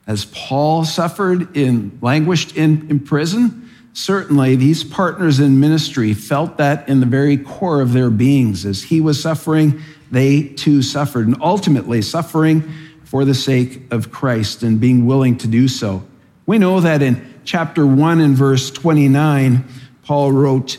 as 0.07 0.27
Paul 0.27 0.85
suffered 0.85 1.57
in 1.57 1.99
languished 2.03 2.57
in, 2.57 2.89
in 2.91 3.01
prison, 3.01 3.71
certainly 3.95 4.57
these 4.57 4.85
partners 4.85 5.41
in 5.41 5.61
ministry 5.61 6.13
felt 6.13 6.59
that 6.59 6.89
in 6.89 7.01
the 7.01 7.07
very 7.07 7.37
core 7.37 7.81
of 7.81 7.93
their 7.93 8.11
beings. 8.11 8.67
As 8.67 8.83
he 8.83 9.01
was 9.01 9.21
suffering, 9.21 9.81
they 10.11 10.43
too 10.43 10.83
suffered, 10.83 11.27
and 11.27 11.37
ultimately 11.41 12.03
suffering 12.03 12.71
for 13.05 13.25
the 13.25 13.35
sake 13.35 13.83
of 13.91 14.11
Christ 14.11 14.63
and 14.63 14.81
being 14.81 15.07
willing 15.07 15.39
to 15.39 15.47
do 15.47 15.69
so. 15.69 16.05
We 16.47 16.59
know 16.59 16.81
that 16.81 17.01
in 17.01 17.34
chapter 17.45 17.87
1 17.87 18.21
and 18.21 18.37
verse 18.37 18.71
29, 18.71 19.65
Paul 20.05 20.33
wrote, 20.33 20.79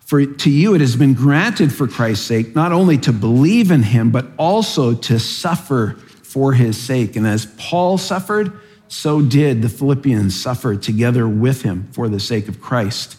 For 0.00 0.24
to 0.24 0.50
you 0.50 0.74
it 0.74 0.80
has 0.80 0.96
been 0.96 1.14
granted 1.14 1.72
for 1.72 1.88
Christ's 1.88 2.26
sake 2.26 2.54
not 2.54 2.72
only 2.72 2.98
to 2.98 3.12
believe 3.12 3.70
in 3.70 3.82
him, 3.82 4.10
but 4.10 4.26
also 4.38 4.94
to 4.94 5.18
suffer 5.18 5.96
for 6.22 6.52
his 6.52 6.78
sake. 6.78 7.16
And 7.16 7.26
as 7.26 7.46
Paul 7.58 7.98
suffered, 7.98 8.58
so 8.88 9.22
did 9.22 9.62
the 9.62 9.68
Philippians 9.68 10.40
suffer 10.40 10.76
together 10.76 11.26
with 11.26 11.62
him 11.62 11.88
for 11.92 12.08
the 12.08 12.20
sake 12.20 12.48
of 12.48 12.60
Christ. 12.60 13.16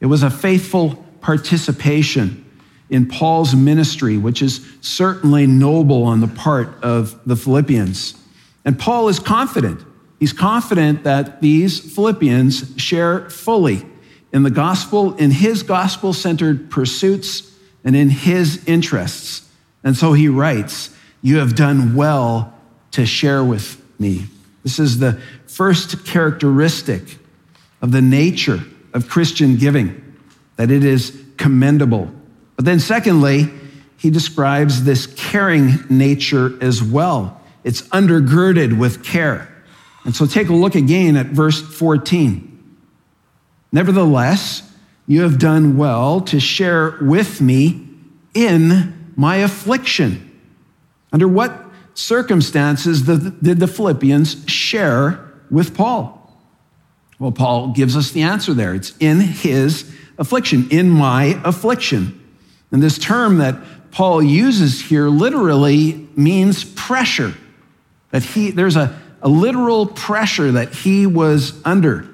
It 0.00 0.06
was 0.06 0.22
a 0.22 0.30
faithful 0.30 0.96
participation 1.20 2.44
in 2.90 3.06
Paul's 3.06 3.54
ministry, 3.54 4.18
which 4.18 4.42
is 4.42 4.66
certainly 4.80 5.46
noble 5.46 6.04
on 6.04 6.20
the 6.20 6.28
part 6.28 6.68
of 6.82 7.18
the 7.26 7.36
Philippians. 7.36 8.14
And 8.64 8.78
Paul 8.78 9.08
is 9.08 9.18
confident. 9.18 9.80
He's 10.22 10.32
confident 10.32 11.02
that 11.02 11.40
these 11.40 11.80
Philippians 11.96 12.80
share 12.80 13.28
fully 13.28 13.84
in 14.32 14.44
the 14.44 14.52
gospel, 14.52 15.16
in 15.16 15.32
his 15.32 15.64
gospel 15.64 16.12
centered 16.12 16.70
pursuits, 16.70 17.52
and 17.82 17.96
in 17.96 18.08
his 18.08 18.64
interests. 18.66 19.50
And 19.82 19.96
so 19.96 20.12
he 20.12 20.28
writes, 20.28 20.94
You 21.22 21.38
have 21.38 21.56
done 21.56 21.96
well 21.96 22.54
to 22.92 23.04
share 23.04 23.42
with 23.42 23.82
me. 23.98 24.26
This 24.62 24.78
is 24.78 25.00
the 25.00 25.20
first 25.48 26.06
characteristic 26.06 27.18
of 27.80 27.90
the 27.90 28.00
nature 28.00 28.60
of 28.94 29.08
Christian 29.08 29.56
giving, 29.56 30.16
that 30.54 30.70
it 30.70 30.84
is 30.84 31.20
commendable. 31.36 32.08
But 32.54 32.64
then, 32.64 32.78
secondly, 32.78 33.50
he 33.96 34.08
describes 34.08 34.84
this 34.84 35.08
caring 35.08 35.84
nature 35.90 36.62
as 36.62 36.80
well. 36.80 37.40
It's 37.64 37.82
undergirded 37.88 38.78
with 38.78 39.02
care. 39.02 39.48
And 40.04 40.14
so 40.14 40.26
take 40.26 40.48
a 40.48 40.54
look 40.54 40.74
again 40.74 41.16
at 41.16 41.26
verse 41.26 41.60
14. 41.60 42.48
Nevertheless, 43.70 44.70
you 45.06 45.22
have 45.22 45.38
done 45.38 45.76
well 45.76 46.20
to 46.22 46.40
share 46.40 46.98
with 47.00 47.40
me 47.40 47.88
in 48.34 49.12
my 49.16 49.36
affliction. 49.36 50.28
Under 51.12 51.28
what 51.28 51.52
circumstances 51.94 53.02
did 53.02 53.60
the 53.60 53.66
Philippians 53.66 54.48
share 54.50 55.32
with 55.50 55.74
Paul? 55.76 56.18
Well, 57.18 57.32
Paul 57.32 57.68
gives 57.68 57.96
us 57.96 58.10
the 58.10 58.22
answer 58.22 58.54
there. 58.54 58.74
It's 58.74 58.94
in 58.98 59.20
his 59.20 59.94
affliction, 60.18 60.68
in 60.70 60.90
my 60.90 61.40
affliction. 61.44 62.18
And 62.72 62.82
this 62.82 62.98
term 62.98 63.38
that 63.38 63.56
Paul 63.92 64.22
uses 64.22 64.80
here 64.80 65.08
literally 65.08 66.08
means 66.16 66.64
pressure. 66.64 67.34
That 68.10 68.22
he, 68.22 68.50
there's 68.50 68.76
a, 68.76 68.98
a 69.22 69.28
literal 69.28 69.86
pressure 69.86 70.52
that 70.52 70.74
he 70.74 71.06
was 71.06 71.60
under. 71.64 72.08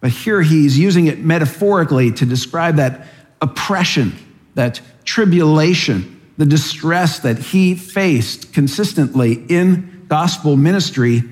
But 0.00 0.10
here 0.10 0.42
he's 0.42 0.78
using 0.78 1.06
it 1.06 1.18
metaphorically 1.18 2.12
to 2.12 2.26
describe 2.26 2.76
that 2.76 3.06
oppression, 3.40 4.14
that 4.54 4.80
tribulation, 5.04 6.20
the 6.36 6.46
distress 6.46 7.20
that 7.20 7.38
he 7.38 7.74
faced 7.74 8.52
consistently 8.52 9.44
in 9.48 10.04
gospel 10.08 10.56
ministry, 10.56 11.22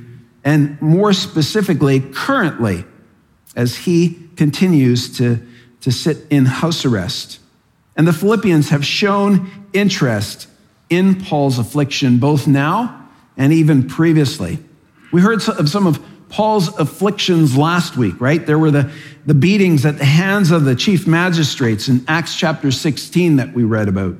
and 0.42 0.80
more 0.80 1.12
specifically, 1.12 2.00
currently, 2.00 2.84
as 3.54 3.76
he 3.76 4.18
continues 4.36 5.16
to, 5.18 5.40
to 5.80 5.92
sit 5.92 6.18
in 6.30 6.46
house 6.46 6.84
arrest. 6.84 7.38
And 7.96 8.08
the 8.08 8.12
Philippians 8.12 8.70
have 8.70 8.84
shown 8.84 9.68
interest 9.72 10.48
in 10.90 11.22
Paul's 11.22 11.58
affliction, 11.58 12.18
both 12.18 12.46
now 12.46 13.08
and 13.36 13.52
even 13.52 13.88
previously. 13.88 14.58
We 15.14 15.20
heard 15.20 15.48
of 15.48 15.68
some 15.68 15.86
of 15.86 16.04
Paul's 16.28 16.76
afflictions 16.76 17.56
last 17.56 17.96
week, 17.96 18.20
right? 18.20 18.44
There 18.44 18.58
were 18.58 18.72
the, 18.72 18.90
the 19.26 19.34
beatings 19.34 19.86
at 19.86 19.96
the 19.96 20.04
hands 20.04 20.50
of 20.50 20.64
the 20.64 20.74
chief 20.74 21.06
magistrates 21.06 21.86
in 21.86 22.04
Acts 22.08 22.34
chapter 22.34 22.72
16 22.72 23.36
that 23.36 23.54
we 23.54 23.62
read 23.62 23.86
about. 23.86 24.16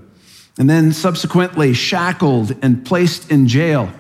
And 0.57 0.71
then 0.71 0.93
subsequently 0.93 1.75
shackled 1.75 2.55
and 2.63 2.87
placed 2.87 3.33
in 3.33 3.49
jail, 3.49 3.93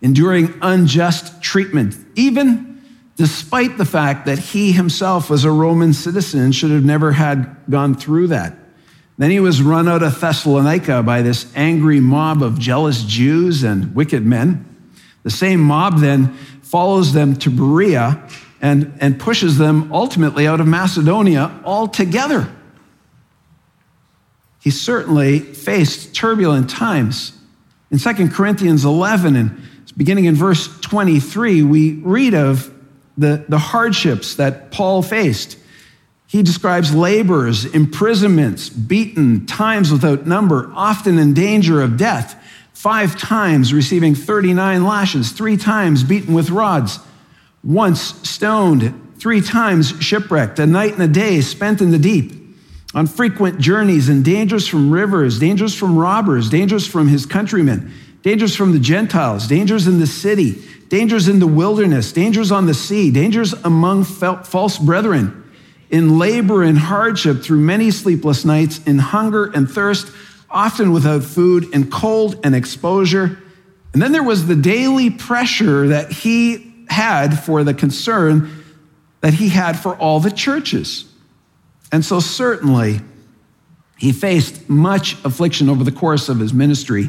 enduring 0.00 0.52
unjust 0.62 1.40
treatment, 1.44 1.94
even 2.16 2.82
despite 3.14 3.78
the 3.78 3.84
fact 3.84 4.26
that 4.26 4.40
he 4.40 4.72
himself 4.72 5.30
was 5.30 5.44
a 5.44 5.50
Roman 5.52 5.92
citizen 5.92 6.40
and 6.40 6.52
should 6.52 6.72
have 6.72 6.84
never 6.84 7.12
had 7.12 7.54
gone 7.70 7.94
through 7.94 8.26
that. 8.26 8.56
Then 9.16 9.30
he 9.30 9.38
was 9.38 9.62
run 9.62 9.86
out 9.86 10.02
of 10.02 10.20
Thessalonica 10.20 11.04
by 11.04 11.22
this 11.22 11.52
angry 11.54 12.00
mob 12.00 12.42
of 12.42 12.58
jealous 12.58 13.04
Jews 13.04 13.62
and 13.62 13.94
wicked 13.94 14.26
men. 14.26 14.71
The 15.22 15.30
same 15.30 15.60
mob 15.60 15.98
then 16.00 16.34
follows 16.62 17.12
them 17.12 17.36
to 17.36 17.50
Berea 17.50 18.26
and, 18.60 18.96
and 19.00 19.18
pushes 19.18 19.58
them 19.58 19.92
ultimately 19.92 20.46
out 20.46 20.60
of 20.60 20.66
Macedonia 20.66 21.60
altogether. 21.64 22.48
He 24.60 24.70
certainly 24.70 25.40
faced 25.40 26.14
turbulent 26.14 26.70
times. 26.70 27.36
In 27.90 27.98
2 27.98 28.28
Corinthians 28.28 28.84
11, 28.84 29.36
and 29.36 29.60
beginning 29.96 30.24
in 30.24 30.34
verse 30.34 30.68
23, 30.80 31.62
we 31.62 31.94
read 31.94 32.34
of 32.34 32.72
the, 33.18 33.44
the 33.48 33.58
hardships 33.58 34.36
that 34.36 34.70
Paul 34.70 35.02
faced. 35.02 35.58
He 36.26 36.42
describes 36.42 36.94
labors, 36.94 37.66
imprisonments, 37.66 38.70
beaten, 38.70 39.44
times 39.44 39.92
without 39.92 40.26
number, 40.26 40.70
often 40.74 41.18
in 41.18 41.34
danger 41.34 41.82
of 41.82 41.98
death 41.98 42.41
five 42.82 43.16
times 43.16 43.72
receiving 43.72 44.12
39 44.12 44.82
lashes, 44.82 45.30
three 45.30 45.56
times 45.56 46.02
beaten 46.02 46.34
with 46.34 46.50
rods, 46.50 46.98
once 47.62 48.00
stoned, 48.28 49.12
three 49.18 49.40
times 49.40 49.94
shipwrecked, 50.02 50.58
a 50.58 50.66
night 50.66 50.92
and 50.92 51.02
a 51.04 51.06
day 51.06 51.40
spent 51.40 51.80
in 51.80 51.92
the 51.92 51.98
deep, 51.98 52.32
on 52.92 53.06
frequent 53.06 53.60
journeys 53.60 54.08
and 54.08 54.24
dangers 54.24 54.66
from 54.66 54.90
rivers, 54.90 55.38
dangers 55.38 55.76
from 55.76 55.96
robbers, 55.96 56.50
dangers 56.50 56.84
from 56.84 57.06
his 57.06 57.24
countrymen, 57.24 57.92
dangers 58.22 58.56
from 58.56 58.72
the 58.72 58.80
Gentiles, 58.80 59.46
dangers 59.46 59.86
in 59.86 60.00
the 60.00 60.06
city, 60.08 60.60
dangers 60.88 61.28
in 61.28 61.38
the 61.38 61.46
wilderness, 61.46 62.10
dangers 62.10 62.50
on 62.50 62.66
the 62.66 62.74
sea, 62.74 63.12
dangers 63.12 63.52
among 63.62 64.02
false 64.02 64.76
brethren, 64.76 65.48
in 65.90 66.18
labor 66.18 66.64
and 66.64 66.78
hardship 66.78 67.44
through 67.44 67.60
many 67.60 67.92
sleepless 67.92 68.44
nights, 68.44 68.82
in 68.86 68.98
hunger 68.98 69.52
and 69.54 69.70
thirst 69.70 70.10
often 70.52 70.92
without 70.92 71.24
food, 71.24 71.66
and 71.72 71.90
cold 71.90 72.38
and 72.44 72.54
exposure. 72.54 73.38
And 73.92 74.00
then 74.00 74.12
there 74.12 74.22
was 74.22 74.46
the 74.46 74.56
daily 74.56 75.10
pressure 75.10 75.88
that 75.88 76.12
he 76.12 76.74
had 76.88 77.38
for 77.38 77.64
the 77.64 77.74
concern 77.74 78.50
that 79.20 79.34
he 79.34 79.48
had 79.48 79.78
for 79.78 79.96
all 79.96 80.20
the 80.20 80.30
churches. 80.30 81.06
And 81.90 82.04
so, 82.04 82.20
certainly, 82.20 83.00
he 83.98 84.12
faced 84.12 84.68
much 84.68 85.22
affliction 85.24 85.68
over 85.68 85.84
the 85.84 85.92
course 85.92 86.28
of 86.28 86.38
his 86.38 86.52
ministry, 86.52 87.08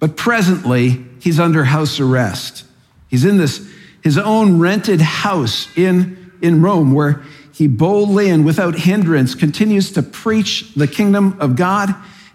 but 0.00 0.16
presently, 0.16 1.04
he's 1.20 1.38
under 1.38 1.64
house 1.64 2.00
arrest. 2.00 2.64
He's 3.08 3.24
in 3.24 3.36
this, 3.36 3.66
his 4.02 4.18
own 4.18 4.58
rented 4.58 5.00
house 5.00 5.68
in, 5.76 6.32
in 6.42 6.60
Rome, 6.62 6.92
where 6.92 7.22
he 7.52 7.68
boldly 7.68 8.30
and 8.30 8.44
without 8.44 8.74
hindrance 8.74 9.34
continues 9.34 9.92
to 9.92 10.02
preach 10.02 10.74
the 10.74 10.88
kingdom 10.88 11.36
of 11.38 11.54
God 11.54 11.94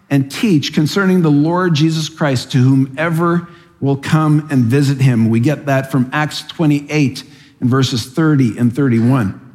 and 0.10 0.32
teach 0.32 0.74
concerning 0.74 1.22
the 1.22 1.32
Lord 1.32 1.76
Jesus 1.76 2.10
Christ 2.10 2.52
to 2.54 2.58
whomever 2.58 3.48
will 3.80 3.98
come 3.98 4.48
and 4.52 4.65
visit 4.65 5.00
him. 5.00 5.30
We 5.30 5.39
get 5.39 5.67
that 5.67 5.91
from 5.91 6.10
Acts 6.12 6.41
28 6.43 7.24
and 7.60 7.69
verses 7.69 8.06
30 8.06 8.58
and 8.58 8.76
31. 8.76 9.45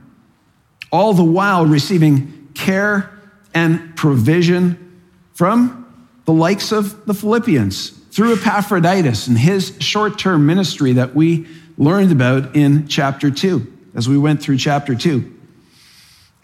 All 0.90 1.12
the 1.12 1.25
while 1.25 1.67
receiving 1.67 2.49
care 2.55 3.11
and 3.53 3.97
provision 3.97 5.03
from 5.35 5.81
the 6.25 6.33
likes 6.33 6.73
of 6.73 7.05
the 7.07 7.14
Philippians 7.14 7.90
through 7.90 8.35
Epaphroditus 8.35 9.27
and 9.27 9.37
his 9.37 9.77
short 9.81 10.19
term 10.19 10.47
ministry 10.47 10.93
that 10.95 11.14
we 11.14 11.47
learned 11.77 12.12
about 12.12 12.55
in 12.55 12.87
chapter 12.87 13.31
2 13.31 13.73
as 13.95 14.09
we 14.09 14.17
went 14.17 14.40
through 14.40 14.57
chapter 14.57 14.95
2. 14.95 15.33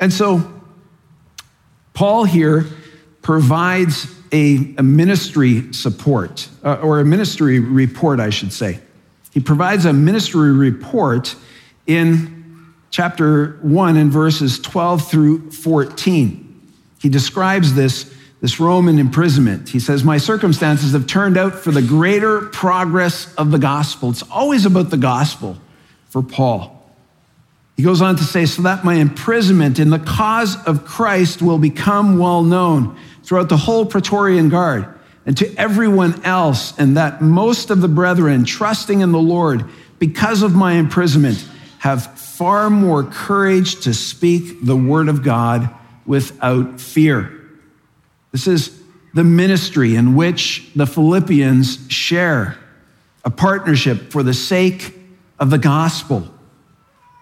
And 0.01 0.13
so, 0.13 0.61
Paul 1.95 2.25
here 2.25 2.67
provides 3.23 4.15
a, 4.33 4.75
a 4.79 4.83
ministry 4.83 5.73
support, 5.73 6.49
uh, 6.65 6.75
or 6.77 7.01
a 7.01 7.05
ministry 7.05 7.59
report, 7.59 8.21
I 8.21 8.31
should 8.31 8.53
say. 8.53 8.81
He 9.33 9.41
provides 9.41 9.85
a 9.85 9.93
ministry 9.93 10.53
report 10.53 11.35
in 11.87 12.73
chapter 12.91 13.59
1 13.63 13.97
and 13.97 14.11
verses 14.11 14.59
12 14.61 15.09
through 15.09 15.51
14. 15.51 16.47
He 17.01 17.09
describes 17.09 17.75
this, 17.75 18.13
this 18.41 18.61
Roman 18.61 18.99
imprisonment. 18.99 19.69
He 19.69 19.81
says, 19.81 20.05
My 20.05 20.19
circumstances 20.19 20.93
have 20.93 21.07
turned 21.07 21.37
out 21.37 21.55
for 21.55 21.71
the 21.71 21.83
greater 21.83 22.43
progress 22.43 23.33
of 23.35 23.51
the 23.51 23.59
gospel. 23.59 24.11
It's 24.11 24.25
always 24.31 24.67
about 24.67 24.91
the 24.91 24.97
gospel 24.97 25.57
for 26.09 26.23
Paul. 26.23 26.77
He 27.77 27.85
goes 27.85 28.03
on 28.03 28.17
to 28.17 28.25
say, 28.25 28.45
So 28.45 28.63
that 28.63 28.85
my 28.85 28.95
imprisonment 28.95 29.79
in 29.79 29.91
the 29.91 29.99
cause 29.99 30.57
of 30.67 30.85
Christ 30.85 31.41
will 31.41 31.59
become 31.59 32.19
well 32.19 32.43
known 32.43 32.99
throughout 33.31 33.49
the 33.49 33.57
whole 33.57 33.87
Praetorian 33.87 34.49
Guard 34.49 34.89
and 35.25 35.37
to 35.37 35.55
everyone 35.55 36.21
else, 36.25 36.77
and 36.81 36.97
that 36.97 37.23
most 37.23 37.71
of 37.71 37.81
the 37.81 37.87
brethren, 37.87 38.45
trusting 38.45 39.03
in 39.03 39.13
the 39.13 39.21
Lord 39.21 39.65
because 40.01 40.43
of 40.43 40.53
my 40.53 40.73
imprisonment, 40.73 41.49
have 41.79 42.19
far 42.19 42.69
more 42.71 43.05
courage 43.05 43.83
to 43.83 43.95
speak 43.95 44.65
the 44.65 44.75
word 44.75 45.09
of 45.09 45.23
God 45.23 45.71
without 46.05 46.81
fear. 46.81 47.31
This 48.33 48.49
is 48.49 48.83
the 49.15 49.23
ministry 49.23 49.95
in 49.95 50.17
which 50.17 50.69
the 50.75 50.87
Philippians 50.87 51.89
share 51.89 52.59
a 53.25 53.31
partnership 53.31 54.11
for 54.11 54.25
the 54.25 54.35
sake 54.35 54.99
of 55.39 55.51
the 55.51 55.59
gospel. 55.59 56.29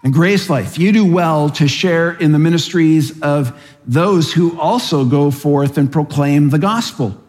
And 0.03 0.13
Grace 0.13 0.49
Life, 0.49 0.77
you 0.77 0.91
do 0.93 1.05
well 1.05 1.49
to 1.51 1.67
share 1.67 2.11
in 2.11 2.31
the 2.31 2.39
ministries 2.39 3.21
of 3.21 3.59
those 3.85 4.31
who 4.31 4.57
also 4.59 5.03
go 5.03 5.29
forth 5.29 5.77
and 5.77 5.91
proclaim 5.91 6.49
the 6.49 6.59
gospel, 6.59 7.21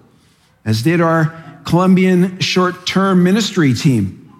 as 0.64 0.82
did 0.82 1.00
our 1.00 1.60
Colombian 1.64 2.38
short 2.38 2.86
term 2.86 3.24
ministry 3.24 3.74
team. 3.74 4.32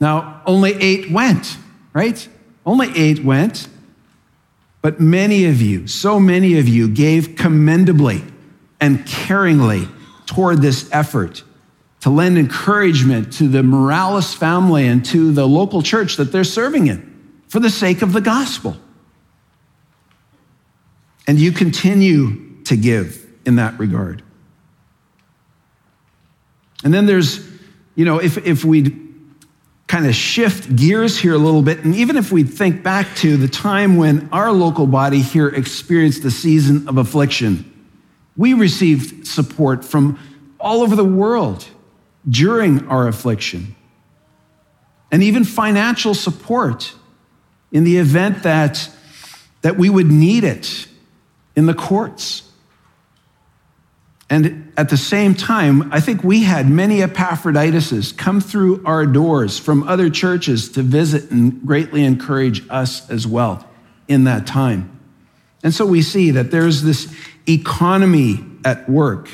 Now, 0.00 0.42
only 0.46 0.74
eight 0.74 1.10
went, 1.10 1.58
right? 1.92 2.26
Only 2.64 2.90
eight 2.96 3.22
went. 3.22 3.68
But 4.80 5.00
many 5.00 5.46
of 5.46 5.60
you, 5.60 5.86
so 5.88 6.18
many 6.20 6.58
of 6.58 6.68
you, 6.68 6.88
gave 6.88 7.36
commendably 7.36 8.22
and 8.80 9.00
caringly 9.00 9.90
toward 10.26 10.62
this 10.62 10.88
effort 10.92 11.42
to 12.00 12.10
lend 12.10 12.38
encouragement 12.38 13.32
to 13.34 13.48
the 13.48 13.62
Morales 13.62 14.32
family 14.32 14.86
and 14.86 15.04
to 15.06 15.32
the 15.32 15.46
local 15.46 15.82
church 15.82 16.16
that 16.16 16.30
they're 16.32 16.44
serving 16.44 16.86
in 16.86 17.15
for 17.56 17.60
the 17.60 17.70
sake 17.70 18.02
of 18.02 18.12
the 18.12 18.20
gospel. 18.20 18.76
And 21.26 21.38
you 21.38 21.52
continue 21.52 22.62
to 22.64 22.76
give 22.76 23.26
in 23.46 23.56
that 23.56 23.78
regard. 23.78 24.22
And 26.84 26.92
then 26.92 27.06
there's, 27.06 27.48
you 27.94 28.04
know, 28.04 28.18
if, 28.18 28.36
if 28.46 28.62
we 28.62 28.94
kind 29.86 30.06
of 30.06 30.14
shift 30.14 30.76
gears 30.76 31.16
here 31.16 31.32
a 31.32 31.38
little 31.38 31.62
bit, 31.62 31.82
and 31.82 31.94
even 31.94 32.18
if 32.18 32.30
we 32.30 32.42
think 32.42 32.82
back 32.82 33.06
to 33.16 33.38
the 33.38 33.48
time 33.48 33.96
when 33.96 34.28
our 34.32 34.52
local 34.52 34.86
body 34.86 35.22
here 35.22 35.48
experienced 35.48 36.22
the 36.22 36.30
season 36.30 36.86
of 36.86 36.98
affliction, 36.98 37.64
we 38.36 38.52
received 38.52 39.26
support 39.26 39.82
from 39.82 40.18
all 40.60 40.82
over 40.82 40.94
the 40.94 41.06
world 41.06 41.66
during 42.28 42.86
our 42.88 43.08
affliction, 43.08 43.74
and 45.10 45.22
even 45.22 45.42
financial 45.42 46.12
support 46.12 46.94
in 47.76 47.84
the 47.84 47.98
event 47.98 48.44
that, 48.44 48.88
that 49.60 49.76
we 49.76 49.90
would 49.90 50.06
need 50.06 50.44
it 50.44 50.86
in 51.54 51.66
the 51.66 51.74
courts. 51.74 52.50
And 54.30 54.72
at 54.78 54.88
the 54.88 54.96
same 54.96 55.34
time, 55.34 55.92
I 55.92 56.00
think 56.00 56.24
we 56.24 56.44
had 56.44 56.70
many 56.70 57.02
Epaphroditus 57.02 58.12
come 58.12 58.40
through 58.40 58.82
our 58.86 59.04
doors 59.04 59.58
from 59.58 59.86
other 59.86 60.08
churches 60.08 60.70
to 60.70 60.82
visit 60.82 61.30
and 61.30 61.66
greatly 61.66 62.02
encourage 62.02 62.66
us 62.70 63.10
as 63.10 63.26
well 63.26 63.68
in 64.08 64.24
that 64.24 64.46
time. 64.46 64.98
And 65.62 65.74
so 65.74 65.84
we 65.84 66.00
see 66.00 66.30
that 66.30 66.50
there's 66.50 66.82
this 66.82 67.14
economy 67.46 68.42
at 68.64 68.88
work, 68.88 69.28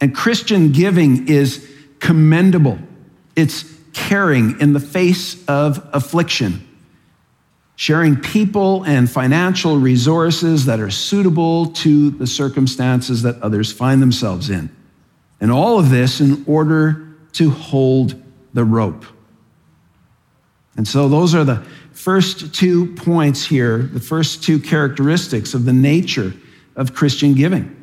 and 0.00 0.14
Christian 0.14 0.70
giving 0.70 1.26
is 1.26 1.68
commendable. 1.98 2.78
It's 3.34 3.64
caring 3.94 4.60
in 4.60 4.74
the 4.74 4.80
face 4.80 5.44
of 5.48 5.84
affliction 5.92 6.68
sharing 7.76 8.16
people 8.16 8.84
and 8.84 9.10
financial 9.10 9.78
resources 9.78 10.66
that 10.66 10.80
are 10.80 10.90
suitable 10.90 11.66
to 11.66 12.10
the 12.10 12.26
circumstances 12.26 13.22
that 13.22 13.40
others 13.42 13.72
find 13.72 14.00
themselves 14.00 14.48
in. 14.50 14.74
And 15.40 15.50
all 15.50 15.78
of 15.78 15.90
this 15.90 16.20
in 16.20 16.44
order 16.46 17.16
to 17.32 17.50
hold 17.50 18.20
the 18.52 18.64
rope. 18.64 19.04
And 20.76 20.86
so, 20.86 21.08
those 21.08 21.34
are 21.34 21.44
the 21.44 21.64
first 21.92 22.54
two 22.54 22.94
points 22.94 23.44
here, 23.44 23.78
the 23.78 24.00
first 24.00 24.42
two 24.42 24.58
characteristics 24.58 25.54
of 25.54 25.64
the 25.64 25.72
nature 25.72 26.32
of 26.76 26.94
Christian 26.94 27.34
giving. 27.34 27.74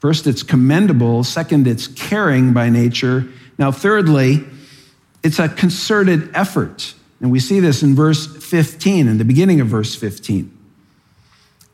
First, 0.00 0.26
it's 0.26 0.42
commendable. 0.42 1.24
Second, 1.24 1.66
it's 1.66 1.86
caring 1.86 2.52
by 2.52 2.70
nature. 2.70 3.28
Now, 3.58 3.70
thirdly, 3.70 4.44
it's 5.22 5.38
a 5.38 5.48
concerted 5.48 6.34
effort. 6.34 6.94
And 7.22 7.30
we 7.30 7.38
see 7.38 7.60
this 7.60 7.82
in 7.84 7.94
verse 7.94 8.26
15, 8.26 9.06
in 9.06 9.16
the 9.16 9.24
beginning 9.24 9.60
of 9.60 9.68
verse 9.68 9.94
15. 9.94 10.58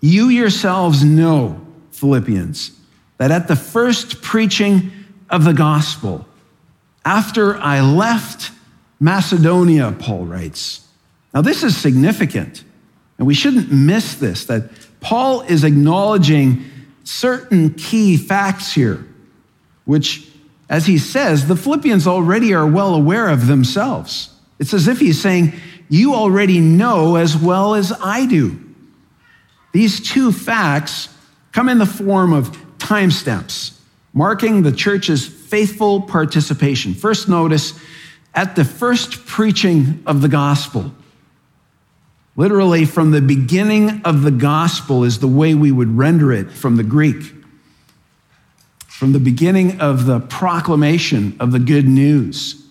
You 0.01 0.29
yourselves 0.29 1.03
know, 1.03 1.61
Philippians, 1.91 2.79
that 3.17 3.31
at 3.31 3.49
the 3.49 3.57
first 3.57 4.23
preaching 4.23 4.93
of 5.31 5.45
the 5.45 5.55
gospel, 5.55 6.27
after 7.05 7.57
I 7.57 7.81
left 7.81 8.53
Macedonia, 9.01 9.97
Paul 9.99 10.27
writes. 10.27 10.87
Now, 11.33 11.41
this 11.41 11.63
is 11.63 11.77
significant, 11.77 12.63
and 13.17 13.27
we 13.27 13.35
shouldn't 13.35 13.73
miss 13.73 14.17
this 14.17 14.45
that 14.47 14.71
Paul 15.01 15.41
is 15.43 15.65
acknowledging 15.65 16.65
certain 17.05 17.73
key 17.75 18.19
facts 18.19 18.73
here, 18.73 19.07
which, 19.87 20.29
as 20.69 20.87
he 20.87 20.99
says, 20.99 21.49
the 21.49 21.57
Philippians 21.57 22.07
already 22.07 22.53
are 22.53 22.67
well 22.67 22.95
aware 22.95 23.29
of 23.29 23.47
themselves. 23.47 24.35
It's 24.59 24.75
as 24.75 24.89
if 24.89 24.99
he's 24.99 25.21
saying, 25.21 25.55
You 25.89 26.15
already 26.15 26.61
know 26.61 27.17
as 27.17 27.37
well 27.37 27.75
as 27.75 27.93
I 27.93 28.27
do. 28.27 28.59
These 29.73 30.01
two 30.01 30.33
facts 30.33 31.09
come 31.53 31.69
in 31.69 31.79
the 31.79 31.87
form 31.87 32.33
of 32.33 32.51
timestamps, 32.79 33.79
marking 34.13 34.63
the 34.63 34.73
church's 34.73 35.27
faithful 35.27 36.03
participation. 36.03 36.95
First, 36.95 37.29
notice 37.29 37.79
at 38.35 38.57
the 38.57 38.65
first 38.65 39.27
preaching 39.27 40.03
of 40.07 40.21
the 40.21 40.29
gospel. 40.29 40.93
Literally, 42.37 42.85
from 42.85 43.11
the 43.11 43.21
beginning 43.21 44.01
of 44.05 44.23
the 44.23 44.31
gospel 44.31 45.05
is 45.05 45.19
the 45.19 45.29
way 45.29 45.55
we 45.55 45.73
would 45.73 45.97
render 45.97 46.33
it 46.33 46.51
from 46.51 46.77
the 46.77 46.85
Greek. 46.85 47.35
From 48.87 49.13
the 49.13 49.19
beginning 49.19 49.81
of 49.81 50.07
the 50.07 50.21
proclamation 50.21 51.37
of 51.41 51.53
the 51.53 51.59
good 51.59 51.89
news 51.89 52.68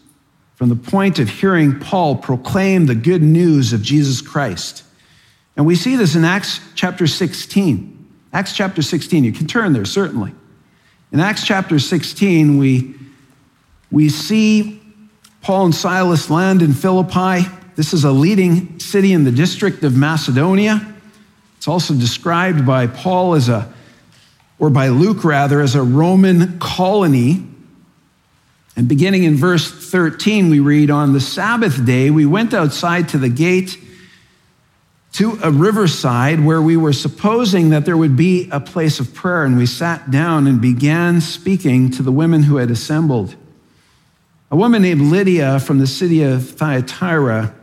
from 0.57 0.69
the 0.69 0.75
point 0.75 1.19
of 1.19 1.29
hearing 1.29 1.79
Paul 1.79 2.15
proclaim 2.15 2.87
the 2.87 2.95
good 2.95 3.21
news 3.21 3.73
of 3.73 3.83
Jesus 3.83 4.21
Christ. 4.21 4.83
And 5.55 5.67
we 5.67 5.75
see 5.75 5.95
this 5.95 6.15
in 6.15 6.25
Acts 6.25 6.59
chapter 6.73 7.05
16. 7.05 7.93
Acts 8.33 8.53
chapter 8.53 8.81
16, 8.81 9.23
you 9.23 9.31
can 9.31 9.45
turn 9.45 9.73
there, 9.73 9.85
certainly. 9.85 10.33
In 11.11 11.19
Acts 11.19 11.45
chapter 11.45 11.77
16, 11.77 12.57
we, 12.57 12.95
we 13.91 14.09
see 14.09 14.81
Paul 15.43 15.65
and 15.65 15.75
Silas 15.75 16.31
land 16.31 16.63
in 16.63 16.73
Philippi. 16.73 17.47
This 17.75 17.93
is 17.93 18.03
a 18.03 18.11
leading 18.11 18.79
city 18.79 19.13
in 19.13 19.25
the 19.25 19.31
district 19.31 19.83
of 19.83 19.95
Macedonia. 19.95 20.95
It's 21.57 21.67
also 21.67 21.93
described 21.93 22.65
by 22.65 22.87
Paul 22.87 23.35
as 23.35 23.47
a, 23.47 23.71
or 24.57 24.71
by 24.71 24.87
Luke 24.87 25.23
rather, 25.23 25.61
as 25.61 25.75
a 25.75 25.83
Roman 25.83 26.57
colony 26.57 27.45
and 28.77 28.87
beginning 28.87 29.23
in 29.23 29.35
verse 29.35 29.71
13, 29.71 30.51
we 30.51 30.59
read, 30.59 30.91
On 30.91 31.11
the 31.11 31.19
Sabbath 31.19 31.83
day, 31.83 32.11
we 32.11 32.27
went 32.27 32.53
outside 32.53 33.09
to 33.09 33.17
the 33.17 33.27
gate 33.27 33.75
to 35.13 35.39
a 35.43 35.49
riverside 35.49 36.45
where 36.45 36.61
we 36.61 36.77
were 36.77 36.93
supposing 36.93 37.71
that 37.71 37.85
there 37.85 37.97
would 37.97 38.15
be 38.15 38.47
a 38.51 38.59
place 38.59 38.99
of 38.99 39.15
prayer. 39.15 39.45
And 39.45 39.57
we 39.57 39.65
sat 39.65 40.11
down 40.11 40.45
and 40.45 40.61
began 40.61 41.21
speaking 41.21 41.89
to 41.91 42.03
the 42.03 42.11
women 42.11 42.43
who 42.43 42.57
had 42.57 42.69
assembled. 42.69 43.35
A 44.51 44.55
woman 44.55 44.83
named 44.83 45.01
Lydia 45.01 45.59
from 45.59 45.79
the 45.79 45.87
city 45.87 46.21
of 46.21 46.47
Thyatira, 46.47 47.55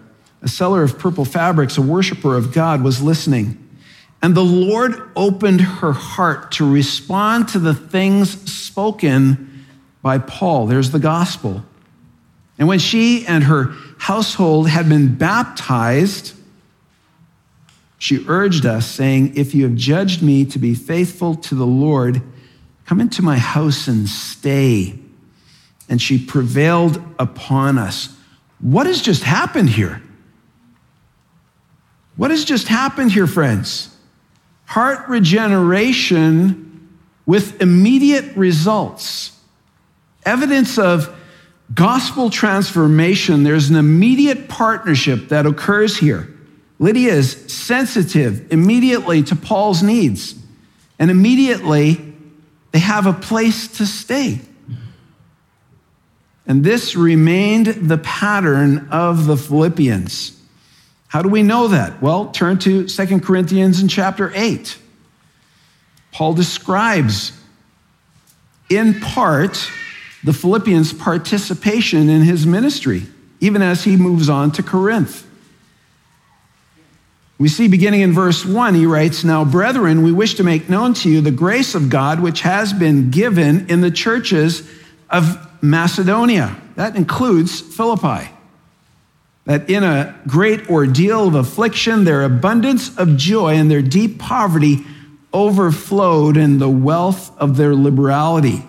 a 0.43 0.49
seller 0.49 0.83
of 0.83 0.99
purple 0.99 1.25
fabrics, 1.25 1.79
a 1.79 1.83
worshiper 1.83 2.37
of 2.37 2.53
God, 2.53 2.83
was 2.83 3.01
listening. 3.01 3.61
And 4.21 4.35
the 4.35 4.43
Lord 4.43 5.11
opened 5.15 5.61
her 5.61 5.93
heart 5.93 6.51
to 6.53 6.69
respond 6.69 7.51
to 7.51 7.61
the 7.61 7.75
things 7.75 8.53
spoken 8.53 9.53
by 10.05 10.19
Paul. 10.19 10.67
There's 10.67 10.91
the 10.91 10.99
gospel. 10.99 11.65
And 12.59 12.69
when 12.69 12.79
she 12.79 13.27
and 13.27 13.43
her 13.45 13.73
household 13.97 14.69
had 14.69 14.87
been 14.87 15.15
baptized, 15.15 16.35
she 17.99 18.23
urged 18.29 18.67
us, 18.67 18.87
saying, 18.87 19.35
If 19.35 19.55
you 19.55 19.65
have 19.65 19.75
judged 19.75 20.23
me 20.23 20.45
to 20.45 20.59
be 20.59 20.75
faithful 20.75 21.35
to 21.37 21.55
the 21.55 21.67
Lord, 21.67 22.21
come 22.85 23.01
into 23.01 23.23
my 23.23 23.39
house 23.39 23.89
and 23.89 24.07
stay. 24.07 24.99
And 25.89 26.03
she 26.03 26.23
prevailed 26.23 27.03
upon 27.19 27.79
us. 27.79 28.15
What 28.61 28.87
has 28.87 29.01
just 29.01 29.23
happened 29.23 29.71
here? 29.71 30.03
What 32.17 32.31
has 32.31 32.45
just 32.45 32.69
happened 32.69 33.11
here, 33.11 33.27
friends? 33.27 33.97
Heart 34.67 35.09
regeneration 35.09 37.01
with 37.25 37.63
immediate 37.63 38.37
results 38.37 39.34
evidence 40.25 40.79
of 40.79 41.15
gospel 41.73 42.31
transformation, 42.31 43.43
there's 43.43 43.71
an 43.71 43.77
immediate 43.77 44.49
partnership 44.49 45.29
that 45.29 45.47
occurs 45.47 45.97
here. 45.97 46.29
Lydia 46.79 47.13
is 47.15 47.53
sensitive 47.53 48.53
immediately 48.53 49.23
to 49.23 49.37
Paul's 49.37 49.83
needs, 49.83 50.35
and 50.99 51.11
immediately 51.11 52.15
they 52.73 52.81
have 52.81 53.07
a 53.07 53.13
place 53.13 53.69
to 53.79 53.87
stay. 53.87 54.41
And 56.47 56.63
this 56.63 56.95
remained 56.95 57.67
the 57.67 57.99
pattern 57.99 58.89
of 58.91 59.27
the 59.27 59.37
Philippians. 59.37 60.39
How 61.09 61.23
do 61.23 61.29
we 61.29 61.43
know 61.43 61.69
that? 61.69 62.03
Well, 62.03 62.27
turn 62.33 62.59
to 62.59 62.87
2 62.87 63.21
Corinthians 63.21 63.81
in 63.81 63.89
chapter 63.89 64.33
8. 64.35 64.77
Paul 66.13 66.35
describes 66.35 67.33
in 68.69 69.01
part 69.01 69.71
the 70.25 70.33
Philippians' 70.33 70.93
participation 70.93 72.09
in 72.09 72.23
his 72.23 72.47
ministry, 72.47 73.05
even 73.41 73.63
as 73.63 73.85
he 73.85 73.97
moves 73.97 74.29
on 74.29 74.51
to 74.53 74.63
Corinth. 74.63 75.27
We 77.39 77.49
see 77.49 77.69
beginning 77.69 78.01
in 78.01 78.13
verse 78.13 78.45
1, 78.45 78.75
he 78.75 78.87
writes, 78.87 79.23
Now, 79.23 79.45
brethren, 79.45 80.03
we 80.03 80.13
wish 80.13 80.35
to 80.35 80.45
make 80.45 80.71
known 80.71 80.95
to 80.95 81.11
you 81.11 81.21
the 81.21 81.31
grace 81.31 81.75
of 81.75 81.91
God 81.91 82.21
which 82.21 82.41
has 82.41 82.73
been 82.73 83.11
given 83.11 83.69
in 83.69 83.81
the 83.81 83.91
churches 83.91 84.69
of 85.11 85.37
Macedonia. 85.63 86.57
That 86.77 86.97
includes 86.97 87.61
Philippi. 87.61 88.31
That 89.45 89.69
in 89.69 89.83
a 89.83 90.19
great 90.27 90.71
ordeal 90.71 91.29
of 91.29 91.35
affliction, 91.35 92.05
their 92.05 92.23
abundance 92.23 92.97
of 92.97 93.17
joy 93.17 93.57
and 93.57 93.71
their 93.71 93.83
deep 93.83 94.19
poverty 94.19 94.79
overflowed 95.35 96.37
in 96.37 96.59
the 96.59 96.69
wealth 96.69 97.37
of 97.39 97.57
their 97.57 97.75
liberality. 97.75 98.63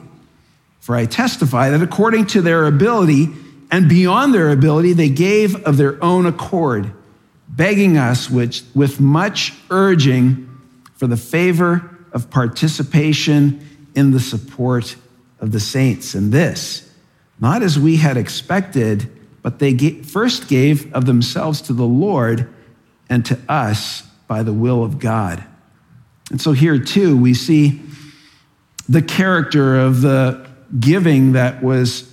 For 0.85 0.95
I 0.95 1.07
testify 1.07 1.71
that 1.71 1.81
according 1.81 2.27
to 2.27 2.43
their 2.43 2.65
ability 2.65 3.29
and 3.71 3.89
beyond 3.89 4.35
their 4.35 4.51
ability, 4.51 4.93
they 4.93 5.09
gave 5.09 5.55
of 5.63 5.77
their 5.77 6.01
own 6.03 6.27
accord 6.27 6.93
begging 7.49 7.97
us 7.97 8.29
which, 8.29 8.61
with 8.75 8.99
much 8.99 9.53
urging 9.71 10.47
for 10.93 11.07
the 11.07 11.17
favor 11.17 11.97
of 12.11 12.29
participation 12.29 13.67
in 13.95 14.11
the 14.11 14.19
support 14.19 14.95
of 15.39 15.51
the 15.51 15.59
saints. 15.59 16.13
And 16.13 16.31
this, 16.31 16.87
not 17.39 17.63
as 17.63 17.79
we 17.79 17.95
had 17.95 18.15
expected, 18.15 19.09
but 19.41 19.57
they 19.57 19.75
first 20.03 20.47
gave 20.47 20.93
of 20.93 21.07
themselves 21.07 21.61
to 21.61 21.73
the 21.73 21.87
Lord 21.87 22.47
and 23.09 23.25
to 23.25 23.39
us 23.49 24.03
by 24.27 24.43
the 24.43 24.53
will 24.53 24.83
of 24.83 24.99
God. 24.99 25.43
And 26.29 26.39
so 26.39 26.51
here 26.51 26.77
too, 26.77 27.17
we 27.17 27.33
see 27.33 27.81
the 28.87 29.01
character 29.01 29.79
of 29.79 30.01
the 30.01 30.44
giving 30.79 31.33
that 31.33 31.63
was 31.63 32.11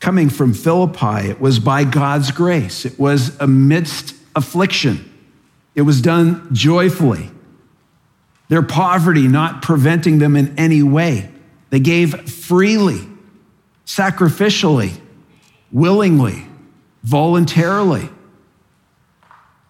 coming 0.00 0.28
from 0.28 0.52
Philippi. 0.52 1.28
It 1.28 1.40
was 1.40 1.58
by 1.58 1.84
God's 1.84 2.30
grace, 2.30 2.84
it 2.84 2.98
was 2.98 3.36
amidst 3.40 4.14
affliction. 4.34 5.12
It 5.74 5.82
was 5.82 6.00
done 6.00 6.48
joyfully. 6.54 7.30
Their 8.48 8.62
poverty 8.62 9.28
not 9.28 9.60
preventing 9.60 10.18
them 10.18 10.36
in 10.36 10.58
any 10.58 10.82
way. 10.82 11.30
They 11.68 11.80
gave 11.80 12.30
freely, 12.30 13.06
sacrificially, 13.84 14.98
willingly, 15.70 16.46
voluntarily. 17.02 18.08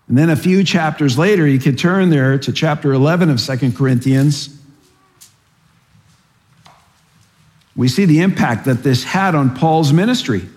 And 0.09 0.17
then 0.17 0.31
a 0.31 0.37
few 0.37 0.63
chapters 0.63 1.19
later, 1.19 1.47
you 1.47 1.59
could 1.59 1.79
turn 1.79 2.11
there 2.11 2.39
to 2.39 2.53
chapter 2.53 2.93
11 2.93 3.29
of 3.31 3.41
Second 3.41 3.77
Corinthians. 3.77 4.56
We 7.77 7.89
see 7.89 8.07
the 8.07 8.21
impact 8.21 8.65
that 8.65 8.83
this 8.83 9.05
had 9.05 9.35
on 9.35 9.55
Paul's 9.55 9.93
ministry. 9.93 10.49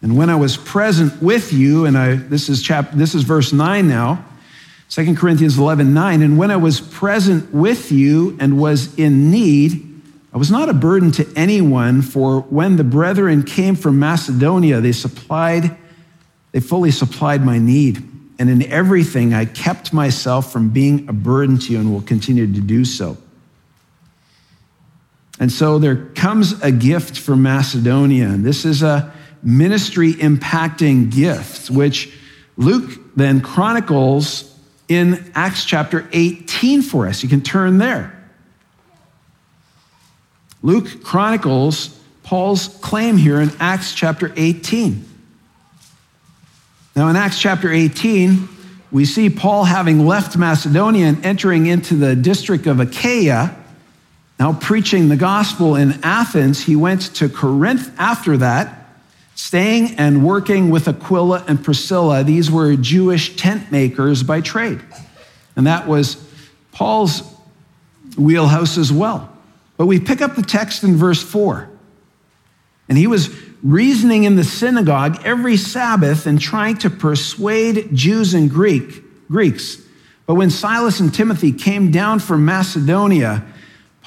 And 0.00 0.16
when 0.16 0.30
I 0.30 0.36
was 0.36 0.56
present 0.56 1.20
with 1.22 1.52
you, 1.52 1.84
and 1.84 1.98
I, 1.98 2.14
this 2.14 2.48
is 2.48 2.62
chapter, 2.62 2.96
this 2.96 3.14
is 3.14 3.24
verse 3.24 3.52
9 3.52 3.86
now, 3.86 4.24
2 4.88 5.14
Corinthians 5.16 5.58
11, 5.58 5.92
9. 5.92 6.22
And 6.22 6.38
when 6.38 6.50
I 6.50 6.56
was 6.56 6.80
present 6.80 7.52
with 7.52 7.92
you 7.92 8.36
and 8.40 8.58
was 8.58 8.96
in 8.98 9.30
need, 9.30 9.86
I 10.32 10.38
was 10.38 10.50
not 10.50 10.68
a 10.68 10.74
burden 10.74 11.10
to 11.12 11.28
anyone, 11.34 12.02
for 12.02 12.42
when 12.42 12.76
the 12.76 12.84
brethren 12.84 13.42
came 13.42 13.74
from 13.74 13.98
Macedonia, 13.98 14.80
they 14.80 14.92
supplied, 14.92 15.76
they 16.52 16.60
fully 16.60 16.92
supplied 16.92 17.44
my 17.44 17.58
need. 17.58 18.06
And 18.38 18.48
in 18.48 18.62
everything, 18.70 19.34
I 19.34 19.44
kept 19.44 19.92
myself 19.92 20.52
from 20.52 20.70
being 20.70 21.08
a 21.08 21.12
burden 21.12 21.58
to 21.58 21.72
you 21.72 21.80
and 21.80 21.92
will 21.92 22.00
continue 22.00 22.46
to 22.52 22.60
do 22.60 22.84
so. 22.84 23.18
And 25.40 25.50
so 25.50 25.80
there 25.80 25.96
comes 25.96 26.62
a 26.62 26.70
gift 26.70 27.18
from 27.18 27.42
Macedonia. 27.42 28.28
And 28.28 28.44
this 28.44 28.64
is 28.64 28.82
a, 28.82 29.12
ministry 29.42 30.12
impacting 30.14 31.10
gifts, 31.10 31.70
which 31.70 32.12
Luke 32.56 32.90
then 33.16 33.40
chronicles 33.40 34.58
in 34.88 35.32
Acts 35.34 35.64
chapter 35.64 36.08
18 36.12 36.82
for 36.82 37.06
us. 37.06 37.22
You 37.22 37.28
can 37.28 37.40
turn 37.40 37.78
there. 37.78 38.16
Luke 40.62 41.02
chronicles 41.02 41.98
Paul's 42.22 42.68
claim 42.68 43.16
here 43.16 43.40
in 43.40 43.50
Acts 43.60 43.94
chapter 43.94 44.32
18. 44.36 45.06
Now, 46.94 47.08
in 47.08 47.16
Acts 47.16 47.40
chapter 47.40 47.70
18, 47.72 48.48
we 48.90 49.04
see 49.04 49.30
Paul 49.30 49.64
having 49.64 50.06
left 50.06 50.36
Macedonia 50.36 51.06
and 51.06 51.24
entering 51.24 51.66
into 51.66 51.94
the 51.94 52.14
district 52.14 52.66
of 52.66 52.78
Achaia. 52.78 53.56
Now, 54.40 54.54
preaching 54.54 55.08
the 55.08 55.16
gospel 55.16 55.76
in 55.76 56.00
Athens, 56.02 56.64
he 56.64 56.74
went 56.74 57.14
to 57.16 57.28
Corinth 57.28 57.94
after 57.98 58.38
that 58.38 58.80
Staying 59.40 59.96
and 59.96 60.22
working 60.22 60.68
with 60.68 60.86
Aquila 60.86 61.42
and 61.48 61.64
Priscilla, 61.64 62.22
these 62.22 62.50
were 62.50 62.76
Jewish 62.76 63.36
tent 63.36 63.72
makers 63.72 64.22
by 64.22 64.42
trade. 64.42 64.82
And 65.56 65.66
that 65.66 65.88
was 65.88 66.22
Paul's 66.72 67.22
wheelhouse 68.18 68.76
as 68.76 68.92
well. 68.92 69.34
But 69.78 69.86
we 69.86 69.98
pick 69.98 70.20
up 70.20 70.36
the 70.36 70.42
text 70.42 70.84
in 70.84 70.94
verse 70.94 71.22
4. 71.22 71.70
And 72.90 72.98
he 72.98 73.06
was 73.06 73.34
reasoning 73.62 74.24
in 74.24 74.36
the 74.36 74.44
synagogue 74.44 75.22
every 75.24 75.56
Sabbath 75.56 76.26
and 76.26 76.38
trying 76.38 76.76
to 76.76 76.90
persuade 76.90 77.96
Jews 77.96 78.34
and 78.34 78.50
Greek, 78.50 79.02
Greeks. 79.28 79.78
But 80.26 80.34
when 80.34 80.50
Silas 80.50 81.00
and 81.00 81.14
Timothy 81.14 81.50
came 81.50 81.90
down 81.90 82.18
from 82.18 82.44
Macedonia, 82.44 83.42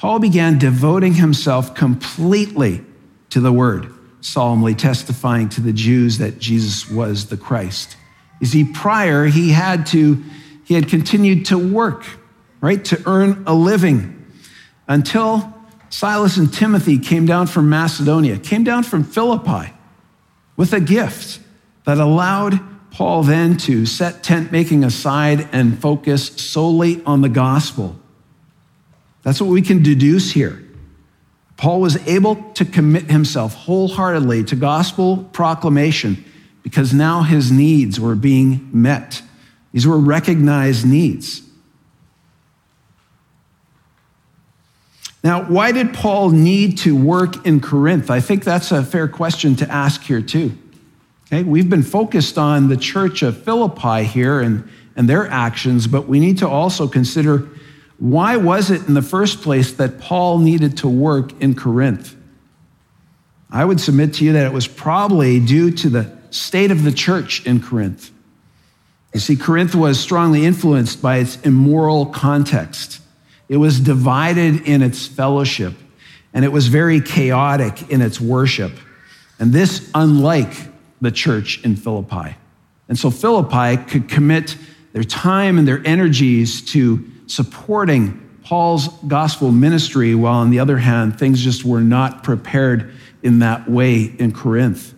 Paul 0.04 0.18
began 0.18 0.58
devoting 0.58 1.14
himself 1.14 1.74
completely 1.74 2.84
to 3.30 3.40
the 3.40 3.50
word 3.50 3.90
solemnly 4.20 4.74
testifying 4.74 5.48
to 5.48 5.62
the 5.62 5.72
Jews 5.72 6.18
that 6.18 6.38
Jesus 6.38 6.90
was 6.90 7.28
the 7.30 7.38
Christ. 7.38 7.96
You 8.38 8.46
see, 8.46 8.64
prior, 8.64 9.24
he 9.24 9.52
had 9.52 9.86
to, 9.86 10.22
he 10.66 10.74
had 10.74 10.90
continued 10.90 11.46
to 11.46 11.56
work, 11.56 12.04
right, 12.60 12.84
to 12.84 13.02
earn 13.06 13.44
a 13.46 13.54
living 13.54 14.30
until 14.86 15.54
Silas 15.88 16.36
and 16.36 16.52
Timothy 16.52 16.98
came 16.98 17.24
down 17.24 17.46
from 17.46 17.70
Macedonia, 17.70 18.36
came 18.36 18.62
down 18.62 18.82
from 18.82 19.04
Philippi 19.04 19.72
with 20.54 20.74
a 20.74 20.80
gift 20.80 21.40
that 21.86 21.96
allowed 21.96 22.60
Paul 22.90 23.22
then 23.22 23.56
to 23.56 23.86
set 23.86 24.22
tent 24.22 24.52
making 24.52 24.84
aside 24.84 25.48
and 25.50 25.80
focus 25.80 26.26
solely 26.26 27.02
on 27.06 27.22
the 27.22 27.30
gospel. 27.30 27.98
That's 29.24 29.40
what 29.40 29.50
we 29.50 29.62
can 29.62 29.82
deduce 29.82 30.30
here. 30.30 30.62
Paul 31.56 31.80
was 31.80 31.96
able 32.06 32.36
to 32.52 32.64
commit 32.64 33.10
himself 33.10 33.54
wholeheartedly 33.54 34.44
to 34.44 34.56
gospel 34.56 35.28
proclamation 35.32 36.24
because 36.62 36.92
now 36.92 37.22
his 37.22 37.50
needs 37.50 37.98
were 37.98 38.14
being 38.14 38.68
met. 38.72 39.22
These 39.72 39.86
were 39.86 39.98
recognized 39.98 40.86
needs. 40.86 41.42
Now, 45.22 45.44
why 45.44 45.72
did 45.72 45.94
Paul 45.94 46.30
need 46.30 46.76
to 46.78 46.94
work 46.94 47.46
in 47.46 47.60
Corinth? 47.60 48.10
I 48.10 48.20
think 48.20 48.44
that's 48.44 48.70
a 48.72 48.84
fair 48.84 49.08
question 49.08 49.56
to 49.56 49.70
ask 49.70 50.02
here, 50.02 50.20
too. 50.20 50.56
Okay, 51.26 51.42
we've 51.42 51.70
been 51.70 51.82
focused 51.82 52.36
on 52.36 52.68
the 52.68 52.76
church 52.76 53.22
of 53.22 53.42
Philippi 53.42 54.04
here 54.04 54.40
and, 54.40 54.68
and 54.96 55.08
their 55.08 55.26
actions, 55.26 55.86
but 55.86 56.06
we 56.06 56.20
need 56.20 56.38
to 56.38 56.48
also 56.48 56.86
consider 56.86 57.48
why 57.98 58.36
was 58.36 58.70
it 58.70 58.86
in 58.86 58.94
the 58.94 59.02
first 59.02 59.42
place 59.42 59.72
that 59.74 60.00
Paul 60.00 60.38
needed 60.38 60.78
to 60.78 60.88
work 60.88 61.40
in 61.40 61.54
Corinth? 61.54 62.16
I 63.50 63.64
would 63.64 63.80
submit 63.80 64.14
to 64.14 64.24
you 64.24 64.32
that 64.32 64.46
it 64.46 64.52
was 64.52 64.66
probably 64.66 65.38
due 65.38 65.70
to 65.70 65.88
the 65.88 66.16
state 66.30 66.70
of 66.70 66.82
the 66.82 66.90
church 66.90 67.46
in 67.46 67.60
Corinth. 67.60 68.10
You 69.12 69.20
see, 69.20 69.36
Corinth 69.36 69.76
was 69.76 70.00
strongly 70.00 70.44
influenced 70.44 71.00
by 71.00 71.18
its 71.18 71.40
immoral 71.42 72.06
context. 72.06 73.00
It 73.48 73.58
was 73.58 73.78
divided 73.78 74.66
in 74.66 74.82
its 74.82 75.06
fellowship, 75.06 75.74
and 76.32 76.44
it 76.44 76.50
was 76.50 76.66
very 76.66 77.00
chaotic 77.00 77.90
in 77.90 78.02
its 78.02 78.20
worship. 78.20 78.72
And 79.38 79.52
this, 79.52 79.88
unlike 79.94 80.52
the 81.00 81.12
church 81.12 81.62
in 81.64 81.76
Philippi. 81.76 82.34
And 82.88 82.98
so 82.98 83.10
Philippi 83.10 83.76
could 83.84 84.08
commit 84.08 84.56
their 84.92 85.04
time 85.04 85.58
and 85.58 85.68
their 85.68 85.86
energies 85.86 86.62
to 86.72 87.08
supporting 87.26 88.20
Paul's 88.44 88.88
gospel 89.08 89.50
ministry, 89.50 90.14
while 90.14 90.40
on 90.40 90.50
the 90.50 90.58
other 90.58 90.76
hand, 90.76 91.18
things 91.18 91.42
just 91.42 91.64
were 91.64 91.80
not 91.80 92.22
prepared 92.22 92.92
in 93.22 93.38
that 93.38 93.68
way 93.70 94.02
in 94.02 94.32
Corinth. 94.32 94.94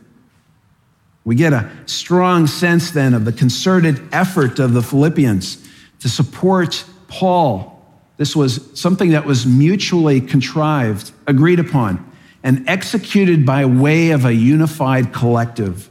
We 1.24 1.34
get 1.36 1.52
a 1.52 1.70
strong 1.86 2.46
sense 2.46 2.90
then 2.90 3.14
of 3.14 3.24
the 3.24 3.32
concerted 3.32 4.00
effort 4.12 4.58
of 4.58 4.74
the 4.74 4.82
Philippians 4.82 5.66
to 6.00 6.08
support 6.08 6.84
Paul. 7.08 7.84
This 8.16 8.34
was 8.34 8.68
something 8.78 9.10
that 9.10 9.26
was 9.26 9.46
mutually 9.46 10.20
contrived, 10.20 11.12
agreed 11.26 11.60
upon, 11.60 12.12
and 12.42 12.68
executed 12.68 13.44
by 13.44 13.64
way 13.64 14.10
of 14.10 14.24
a 14.24 14.32
unified 14.32 15.12
collective. 15.12 15.90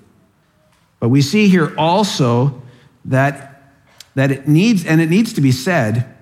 But 1.00 1.10
we 1.10 1.22
see 1.22 1.50
here 1.50 1.74
also 1.78 2.62
that, 3.06 3.74
that 4.16 4.32
it 4.32 4.48
needs, 4.48 4.86
and 4.86 5.02
it 5.02 5.10
needs 5.10 5.34
to 5.34 5.42
be 5.42 5.52
said, 5.52 6.15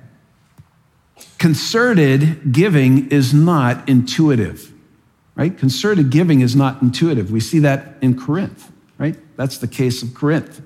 concerted 1.43 2.53
giving 2.53 3.11
is 3.11 3.33
not 3.33 3.89
intuitive, 3.89 4.71
right? 5.35 5.57
Concerted 5.57 6.09
giving 6.09 6.39
is 6.39 6.55
not 6.55 6.81
intuitive. 6.81 7.31
We 7.31 7.41
see 7.41 7.59
that 7.59 7.95
in 8.01 8.17
Corinth, 8.17 8.71
right? 8.97 9.17
That's 9.35 9.57
the 9.57 9.67
case 9.67 10.01
of 10.03 10.13
Corinth. 10.13 10.61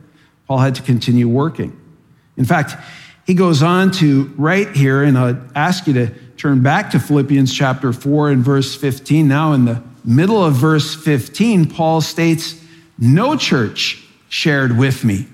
Paul 0.48 0.60
had 0.60 0.76
to 0.76 0.84
continue 0.84 1.28
working. 1.28 1.76
In 2.38 2.46
fact, 2.46 2.76
he 3.26 3.34
goes 3.34 3.63
on 3.63 3.90
to 3.94 4.32
write 4.38 4.76
here, 4.76 5.02
and 5.02 5.18
I'll 5.18 5.42
ask 5.56 5.88
you 5.88 5.94
to 5.94 6.13
turn 6.38 6.62
back 6.62 6.92
to 6.92 7.00
Philippians 7.00 7.52
chapter 7.52 7.92
4 7.92 8.30
and 8.30 8.46
verse 8.46 8.76
15. 8.76 9.28
Now, 9.28 9.54
in 9.54 9.66
the 9.66 9.82
middle 10.06 10.46
of 10.46 10.54
verse 10.54 10.94
15, 10.94 11.72
Paul 11.72 12.02
states, 12.02 12.63
No 13.00 13.36
church 13.36 14.06
shared 14.30 14.78
with 14.78 15.04
me. 15.04 15.26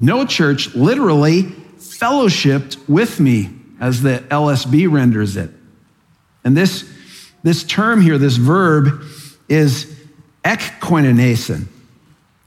No 0.00 0.24
church 0.24 0.74
literally 0.74 1.42
fellowshipped 1.76 2.88
with 2.88 3.20
me, 3.20 3.50
as 3.82 4.00
the 4.00 4.24
LSB 4.30 4.90
renders 4.90 5.36
it. 5.36 5.50
And 6.44 6.56
this, 6.56 6.88
this 7.42 7.64
term 7.64 8.00
here, 8.00 8.16
this 8.16 8.36
verb, 8.36 9.02
is 9.48 9.92
ekkoinenesin. 10.44 11.66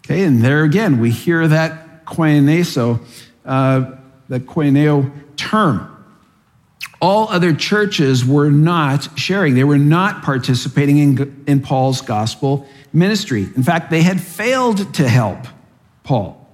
Okay, 0.06 0.24
and 0.24 0.42
there 0.42 0.64
again, 0.64 1.00
we 1.00 1.12
hear 1.12 1.46
that 1.46 2.06
koineso, 2.06 3.02
uh, 3.46 3.92
the 4.30 4.40
koineo 4.40 5.12
term. 5.36 5.92
All 7.02 7.28
other 7.28 7.54
churches 7.54 8.24
were 8.24 8.50
not 8.50 9.20
sharing. 9.20 9.56
They 9.56 9.66
were 9.66 9.78
not 9.78 10.24
participating 10.24 10.98
in, 11.00 11.44
in 11.48 11.62
Paul's 11.62 12.00
gospel 12.00 12.66
ministry. 12.94 13.44
In 13.44 13.64
fact, 13.64 13.92
they 13.92 14.02
had 14.04 14.22
failed 14.22 14.94
to 14.94 15.08
help 15.08 15.40
Paul, 16.04 16.50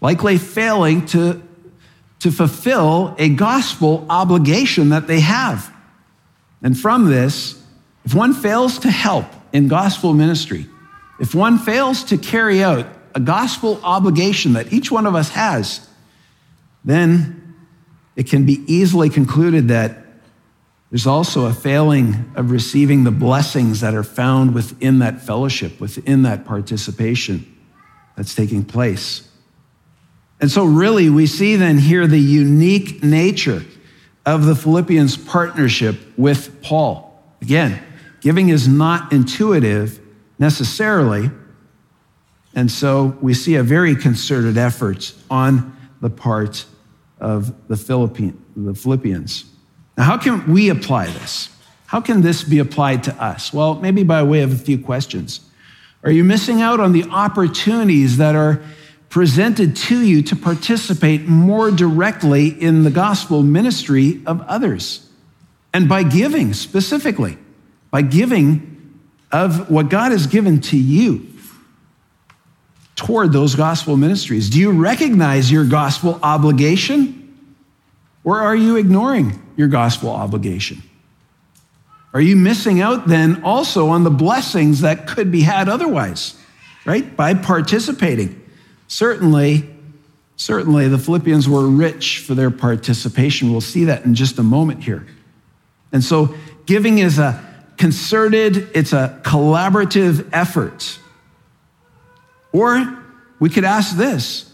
likely 0.00 0.38
failing 0.38 1.04
to, 1.06 1.43
to 2.20 2.30
fulfill 2.30 3.14
a 3.18 3.28
gospel 3.28 4.06
obligation 4.08 4.90
that 4.90 5.06
they 5.06 5.20
have. 5.20 5.72
And 6.62 6.78
from 6.78 7.10
this, 7.10 7.62
if 8.04 8.14
one 8.14 8.32
fails 8.32 8.78
to 8.80 8.90
help 8.90 9.26
in 9.52 9.68
gospel 9.68 10.14
ministry, 10.14 10.66
if 11.20 11.34
one 11.34 11.58
fails 11.58 12.04
to 12.04 12.18
carry 12.18 12.62
out 12.62 12.86
a 13.14 13.20
gospel 13.20 13.80
obligation 13.82 14.54
that 14.54 14.72
each 14.72 14.90
one 14.90 15.06
of 15.06 15.14
us 15.14 15.30
has, 15.30 15.86
then 16.84 17.54
it 18.16 18.28
can 18.28 18.44
be 18.44 18.64
easily 18.66 19.08
concluded 19.08 19.68
that 19.68 19.98
there's 20.90 21.06
also 21.06 21.46
a 21.46 21.52
failing 21.52 22.32
of 22.36 22.50
receiving 22.50 23.04
the 23.04 23.10
blessings 23.10 23.80
that 23.80 23.94
are 23.94 24.04
found 24.04 24.54
within 24.54 25.00
that 25.00 25.20
fellowship, 25.20 25.80
within 25.80 26.22
that 26.22 26.44
participation 26.44 27.52
that's 28.16 28.34
taking 28.34 28.64
place. 28.64 29.28
And 30.40 30.50
so, 30.50 30.64
really, 30.64 31.08
we 31.10 31.26
see 31.26 31.56
then 31.56 31.78
here 31.78 32.06
the 32.06 32.18
unique 32.18 33.02
nature 33.02 33.64
of 34.26 34.46
the 34.46 34.54
Philippians' 34.54 35.16
partnership 35.16 35.96
with 36.16 36.62
Paul. 36.62 37.22
Again, 37.40 37.80
giving 38.20 38.48
is 38.48 38.66
not 38.66 39.12
intuitive 39.12 40.00
necessarily. 40.38 41.30
And 42.54 42.70
so 42.70 43.16
we 43.20 43.34
see 43.34 43.56
a 43.56 43.62
very 43.62 43.96
concerted 43.96 44.56
effort 44.56 45.12
on 45.30 45.76
the 46.00 46.10
part 46.10 46.64
of 47.18 47.68
the, 47.68 47.76
Philippians. 47.76 49.44
Now, 49.96 50.04
how 50.04 50.16
can 50.18 50.52
we 50.52 50.68
apply 50.68 51.06
this? 51.06 51.48
How 51.86 52.00
can 52.00 52.22
this 52.22 52.42
be 52.42 52.58
applied 52.58 53.04
to 53.04 53.14
us? 53.22 53.52
Well, 53.52 53.74
maybe 53.76 54.02
by 54.02 54.22
way 54.22 54.42
of 54.42 54.52
a 54.52 54.56
few 54.56 54.78
questions. 54.78 55.40
Are 56.02 56.10
you 56.10 56.24
missing 56.24 56.60
out 56.60 56.80
on 56.80 56.92
the 56.92 57.04
opportunities 57.04 58.16
that 58.18 58.34
are 58.34 58.60
presented 59.14 59.76
to 59.76 60.04
you 60.04 60.22
to 60.22 60.34
participate 60.34 61.24
more 61.24 61.70
directly 61.70 62.48
in 62.48 62.82
the 62.82 62.90
gospel 62.90 63.44
ministry 63.44 64.20
of 64.26 64.40
others? 64.40 65.08
And 65.72 65.88
by 65.88 66.02
giving 66.02 66.52
specifically, 66.52 67.38
by 67.92 68.02
giving 68.02 68.98
of 69.30 69.70
what 69.70 69.88
God 69.88 70.10
has 70.10 70.26
given 70.26 70.60
to 70.62 70.76
you 70.76 71.28
toward 72.96 73.32
those 73.32 73.54
gospel 73.54 73.96
ministries. 73.96 74.50
Do 74.50 74.58
you 74.58 74.72
recognize 74.72 75.48
your 75.48 75.64
gospel 75.64 76.18
obligation? 76.20 77.38
Or 78.24 78.40
are 78.40 78.56
you 78.56 78.74
ignoring 78.74 79.40
your 79.56 79.68
gospel 79.68 80.10
obligation? 80.10 80.82
Are 82.12 82.20
you 82.20 82.34
missing 82.34 82.80
out 82.80 83.06
then 83.06 83.44
also 83.44 83.90
on 83.90 84.02
the 84.02 84.10
blessings 84.10 84.80
that 84.80 85.06
could 85.06 85.30
be 85.30 85.42
had 85.42 85.68
otherwise, 85.68 86.36
right? 86.84 87.14
By 87.14 87.34
participating. 87.34 88.40
Certainly, 88.86 89.68
certainly 90.36 90.88
the 90.88 90.98
Philippians 90.98 91.48
were 91.48 91.66
rich 91.66 92.20
for 92.20 92.34
their 92.34 92.50
participation. 92.50 93.50
We'll 93.50 93.60
see 93.60 93.84
that 93.84 94.04
in 94.04 94.14
just 94.14 94.38
a 94.38 94.42
moment 94.42 94.84
here. 94.84 95.06
And 95.92 96.02
so 96.02 96.34
giving 96.66 96.98
is 96.98 97.18
a 97.18 97.42
concerted, 97.76 98.68
it's 98.74 98.92
a 98.92 99.20
collaborative 99.22 100.28
effort. 100.32 100.98
Or 102.52 103.02
we 103.40 103.50
could 103.50 103.64
ask 103.64 103.96
this 103.96 104.52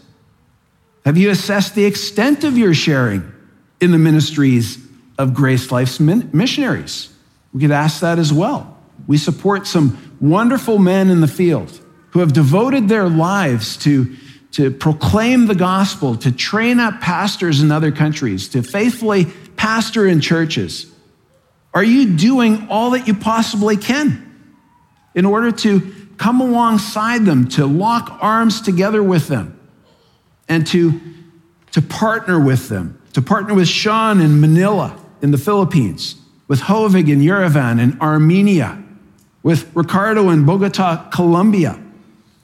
Have 1.05 1.17
you 1.17 1.29
assessed 1.29 1.75
the 1.75 1.85
extent 1.85 2.43
of 2.43 2.57
your 2.57 2.73
sharing 2.73 3.31
in 3.79 3.91
the 3.91 3.97
ministries 3.97 4.77
of 5.17 5.33
Grace 5.33 5.71
Life's 5.71 5.99
missionaries? 5.99 7.13
We 7.53 7.61
could 7.61 7.71
ask 7.71 8.01
that 8.01 8.17
as 8.17 8.31
well. 8.31 8.77
We 9.07 9.17
support 9.17 9.67
some 9.67 10.15
wonderful 10.19 10.77
men 10.77 11.09
in 11.09 11.21
the 11.21 11.27
field 11.27 11.79
who 12.11 12.19
have 12.19 12.33
devoted 12.33 12.87
their 12.87 13.09
lives 13.09 13.77
to, 13.77 14.15
to 14.51 14.69
proclaim 14.71 15.47
the 15.47 15.55
gospel, 15.55 16.15
to 16.17 16.31
train 16.31 16.79
up 16.79 17.01
pastors 17.01 17.61
in 17.61 17.71
other 17.71 17.91
countries, 17.91 18.49
to 18.49 18.61
faithfully 18.61 19.25
pastor 19.55 20.07
in 20.07 20.19
churches. 20.21 20.91
Are 21.73 21.83
you 21.83 22.15
doing 22.15 22.67
all 22.69 22.91
that 22.91 23.07
you 23.07 23.13
possibly 23.13 23.77
can 23.77 24.27
in 25.15 25.25
order 25.25 25.51
to 25.51 25.93
come 26.17 26.41
alongside 26.41 27.25
them, 27.25 27.47
to 27.47 27.65
lock 27.65 28.17
arms 28.21 28.61
together 28.61 29.01
with 29.01 29.27
them, 29.27 29.57
and 30.47 30.67
to, 30.67 30.99
to 31.71 31.81
partner 31.81 32.39
with 32.39 32.69
them, 32.69 33.01
to 33.13 33.21
partner 33.21 33.53
with 33.53 33.67
Sean 33.67 34.19
in 34.19 34.39
Manila 34.39 34.99
in 35.21 35.31
the 35.31 35.37
Philippines, 35.37 36.15
with 36.47 36.61
Hovig 36.61 37.09
in 37.09 37.21
Yerevan 37.21 37.79
in 37.79 37.99
Armenia, 38.01 38.83
with 39.43 39.73
Ricardo 39.75 40.29
in 40.29 40.45
Bogota, 40.45 41.09
Colombia, 41.09 41.81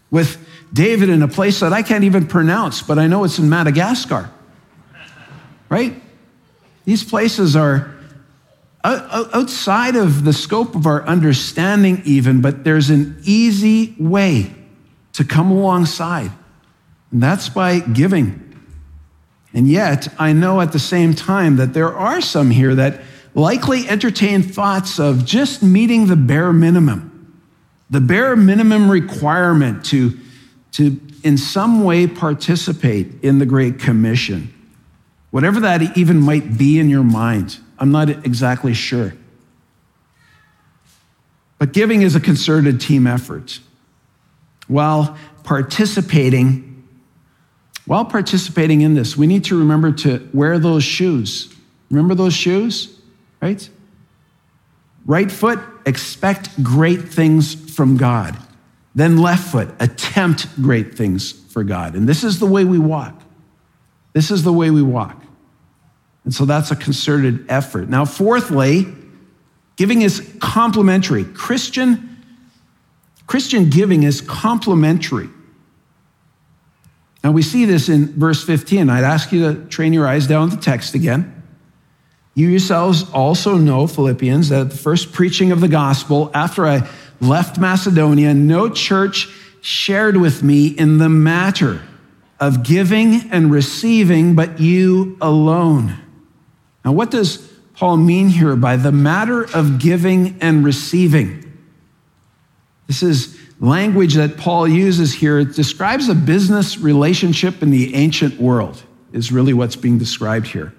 with 0.10 0.38
David 0.74 1.10
in 1.10 1.22
a 1.22 1.28
place 1.28 1.60
that 1.60 1.74
I 1.74 1.82
can't 1.82 2.04
even 2.04 2.28
pronounce, 2.28 2.82
but 2.82 3.00
I 3.00 3.08
know 3.08 3.24
it's 3.24 3.40
in 3.40 3.50
Madagascar. 3.50 4.32
Right? 5.70 6.02
These 6.86 7.04
places 7.04 7.56
are 7.56 7.94
outside 8.84 9.96
of 9.96 10.24
the 10.24 10.32
scope 10.32 10.76
of 10.76 10.86
our 10.86 11.06
understanding, 11.06 12.02
even, 12.06 12.42
but 12.42 12.64
there's 12.64 12.90
an 12.90 13.20
easy 13.24 13.96
way 14.00 14.54
to 15.14 15.24
come 15.26 15.52
alongside, 15.52 16.32
and 17.12 17.22
that's 17.22 17.50
by 17.50 17.80
giving. 17.80 18.44
And 19.54 19.68
yet, 19.68 20.08
I 20.20 20.34
know 20.34 20.62
at 20.62 20.72
the 20.72 20.80
same 20.80 21.16
time 21.16 21.56
that 21.58 21.74
there 21.74 21.94
are 21.94 22.22
some 22.22 22.52
here 22.52 22.76
that 22.76 23.02
likely 23.34 23.88
entertain 23.90 24.42
thoughts 24.42 25.00
of 25.00 25.26
just 25.26 25.64
meeting 25.64 26.08
the 26.08 26.16
bare 26.16 26.54
minimum, 26.54 27.07
the 27.90 28.02
bare 28.02 28.36
minimum 28.36 28.90
requirement 28.92 29.86
to, 29.86 30.18
to 30.74 31.00
in 31.24 31.38
some 31.38 31.84
way 31.84 32.08
participate 32.08 33.24
in 33.24 33.40
the 33.40 33.46
Great 33.46 33.80
Commission, 33.80 34.54
whatever 35.32 35.60
that 35.62 35.98
even 35.98 36.20
might 36.20 36.58
be 36.58 36.80
in 36.80 36.90
your 36.90 37.04
mind. 37.04 37.58
I'm 37.80 37.92
not 37.92 38.10
exactly 38.10 38.74
sure. 38.74 39.14
But 41.60 41.74
giving 41.74 42.02
is 42.02 42.16
a 42.16 42.20
concerted 42.20 42.80
team 42.80 43.08
effort. 43.08 43.60
While 44.68 45.18
participating, 45.44 46.88
while 47.86 48.06
participating 48.06 48.82
in 48.82 48.94
this, 48.94 49.16
we 49.16 49.28
need 49.28 49.46
to 49.46 49.58
remember 49.58 49.92
to 49.94 50.30
wear 50.34 50.60
those 50.60 50.84
shoes. 50.84 51.54
Remember 51.90 52.16
those 52.16 52.34
shoes, 52.34 53.00
right? 53.42 53.68
Right 55.06 55.32
foot, 55.32 55.60
expect 55.88 56.62
great 56.62 57.02
things 57.10 57.56
from 57.74 57.98
God. 57.98 58.38
Then 58.94 59.18
left 59.18 59.52
foot, 59.52 59.70
attempt 59.80 60.62
great 60.62 60.96
things 60.96 61.32
for 61.32 61.64
God. 61.64 61.96
And 61.96 62.08
this 62.08 62.24
is 62.24 62.40
the 62.40 62.46
way 62.46 62.66
we 62.66 62.78
walk. 62.78 63.22
This 64.14 64.30
is 64.30 64.44
the 64.44 64.54
way 64.54 64.70
we 64.70 64.82
walk. 64.82 65.24
And 66.24 66.34
so 66.34 66.46
that's 66.46 66.72
a 66.72 66.76
concerted 66.76 67.46
effort. 67.50 67.88
Now, 67.88 68.04
fourthly, 68.04 68.86
giving 69.78 70.02
is 70.02 70.36
complementary. 70.42 71.24
Christian, 71.24 72.18
Christian 73.28 73.70
giving 73.70 74.04
is 74.04 74.20
complementary. 74.22 75.30
And 77.24 77.34
we 77.34 77.42
see 77.42 77.66
this 77.66 77.88
in 77.88 78.08
verse 78.20 78.44
15. 78.44 78.90
I'd 78.90 79.04
ask 79.04 79.32
you 79.32 79.54
to 79.54 79.66
train 79.68 79.94
your 79.94 80.08
eyes 80.08 80.28
down 80.28 80.50
the 80.50 80.58
text 80.58 80.96
again. 80.96 81.37
You 82.38 82.50
yourselves 82.50 83.04
also 83.14 83.58
know, 83.58 83.88
Philippians, 83.88 84.50
that 84.50 84.62
at 84.62 84.70
the 84.70 84.78
first 84.78 85.12
preaching 85.12 85.52
of 85.52 85.60
the 85.60 85.68
gospel, 85.68 86.30
after 86.36 86.68
I 86.68 86.88
left 87.20 87.58
Macedonia, 87.58 88.32
no 88.36 88.70
church 88.70 89.28
shared 89.62 90.18
with 90.18 90.44
me 90.44 90.68
in 90.68 91.00
the 91.00 91.10
matter 91.10 91.82
of 92.40 92.62
giving 92.62 93.32
and 93.32 93.50
receiving, 93.50 94.36
but 94.36 94.60
you 94.60 95.18
alone. 95.20 95.98
Now, 96.86 96.92
what 96.92 97.10
does 97.10 97.38
Paul 97.74 97.98
mean 97.98 98.28
here 98.28 98.56
by 98.56 98.76
the 98.76 98.92
matter 98.92 99.46
of 99.56 99.80
giving 99.80 100.38
and 100.40 100.64
receiving? 100.64 101.60
This 102.86 103.02
is 103.02 103.36
language 103.60 104.14
that 104.14 104.38
Paul 104.38 104.68
uses 104.68 105.12
here. 105.12 105.40
It 105.40 105.56
describes 105.56 106.08
a 106.08 106.14
business 106.14 106.78
relationship 106.78 107.64
in 107.64 107.72
the 107.72 107.96
ancient 107.96 108.40
world. 108.40 108.84
is 109.12 109.32
really 109.32 109.54
what's 109.54 109.76
being 109.76 109.98
described 109.98 110.46
here. 110.46 110.72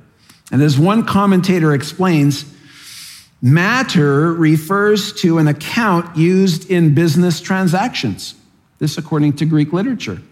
And 0.51 0.63
as 0.63 0.79
one 0.79 1.05
commentator 1.05 1.75
explains, 1.75 2.45
matter 3.43 4.33
refers 4.33 5.13
to 5.21 5.39
an 5.39 5.49
account 5.49 6.17
used 6.17 6.71
in 6.71 6.95
business 6.95 7.41
transactions. 7.41 8.35
This, 8.79 8.97
according 8.97 9.35
to 9.35 9.45
Greek 9.45 9.73
literature. 9.73 10.23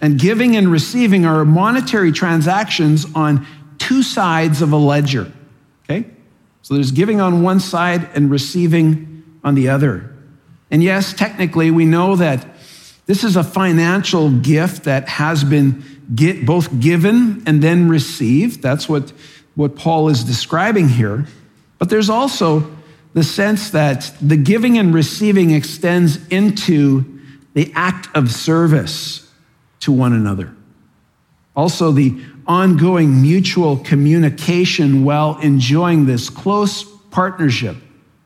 And 0.00 0.18
giving 0.18 0.56
and 0.56 0.70
receiving 0.70 1.24
are 1.26 1.44
monetary 1.44 2.12
transactions 2.12 3.06
on 3.14 3.46
two 3.78 4.02
sides 4.02 4.62
of 4.62 4.72
a 4.72 4.76
ledger. 4.76 5.32
Okay? 5.84 6.08
So 6.62 6.74
there's 6.74 6.92
giving 6.92 7.20
on 7.20 7.42
one 7.42 7.60
side 7.60 8.08
and 8.14 8.30
receiving 8.30 9.40
on 9.44 9.54
the 9.54 9.68
other. 9.68 10.14
And 10.70 10.82
yes, 10.82 11.12
technically, 11.12 11.70
we 11.70 11.84
know 11.84 12.16
that 12.16 12.46
this 13.10 13.24
is 13.24 13.34
a 13.34 13.42
financial 13.42 14.30
gift 14.30 14.84
that 14.84 15.08
has 15.08 15.42
been 15.42 15.82
get, 16.14 16.46
both 16.46 16.78
given 16.78 17.42
and 17.44 17.60
then 17.60 17.88
received. 17.88 18.62
That's 18.62 18.88
what, 18.88 19.12
what 19.56 19.74
Paul 19.74 20.10
is 20.10 20.22
describing 20.22 20.88
here. 20.88 21.26
But 21.80 21.90
there's 21.90 22.08
also 22.08 22.70
the 23.12 23.24
sense 23.24 23.70
that 23.70 24.12
the 24.22 24.36
giving 24.36 24.78
and 24.78 24.94
receiving 24.94 25.50
extends 25.50 26.24
into 26.28 27.20
the 27.54 27.72
act 27.74 28.06
of 28.14 28.30
service 28.30 29.28
to 29.80 29.90
one 29.90 30.12
another. 30.12 30.54
Also, 31.56 31.90
the 31.90 32.16
ongoing 32.46 33.20
mutual 33.20 33.78
communication 33.78 35.02
while 35.04 35.36
enjoying 35.40 36.06
this 36.06 36.30
close 36.30 36.84
partnership, 37.10 37.74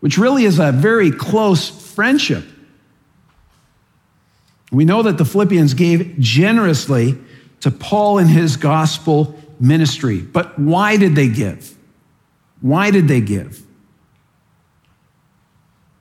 which 0.01 0.19
really 0.19 0.45
is 0.45 0.59
a 0.59 0.73
very 0.73 1.11
close 1.11 1.71
friendship. 1.95 2.45
We 4.75 4.85
know 4.85 5.03
that 5.03 5.19
the 5.19 5.25
Philippians 5.25 5.75
gave 5.75 6.19
generously 6.19 7.19
to 7.61 7.71
Paul 7.71 8.19
in 8.19 8.27
his 8.27 8.57
gospel 8.57 9.39
ministry. 9.61 10.21
But 10.21 10.59
why 10.59 10.97
did 10.97 11.15
they 11.15 11.29
give? 11.29 11.77
Why 12.61 12.91
did 12.91 13.09
they 13.09 13.21
give? 13.21 13.63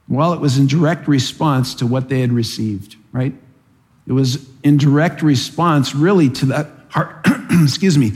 Well, 0.07 0.33
it 0.33 0.39
was 0.39 0.57
in 0.57 0.67
direct 0.67 1.07
response 1.07 1.75
to 1.75 1.87
what 1.87 2.09
they 2.09 2.21
had 2.21 2.31
received, 2.31 2.95
right? 3.11 3.33
It 4.05 4.11
was 4.11 4.47
in 4.63 4.77
direct 4.77 5.21
response, 5.21 5.95
really, 5.95 6.29
to 6.29 6.45
that 6.47 6.69
heart, 6.89 7.25
excuse 7.51 7.97
me, 7.97 8.13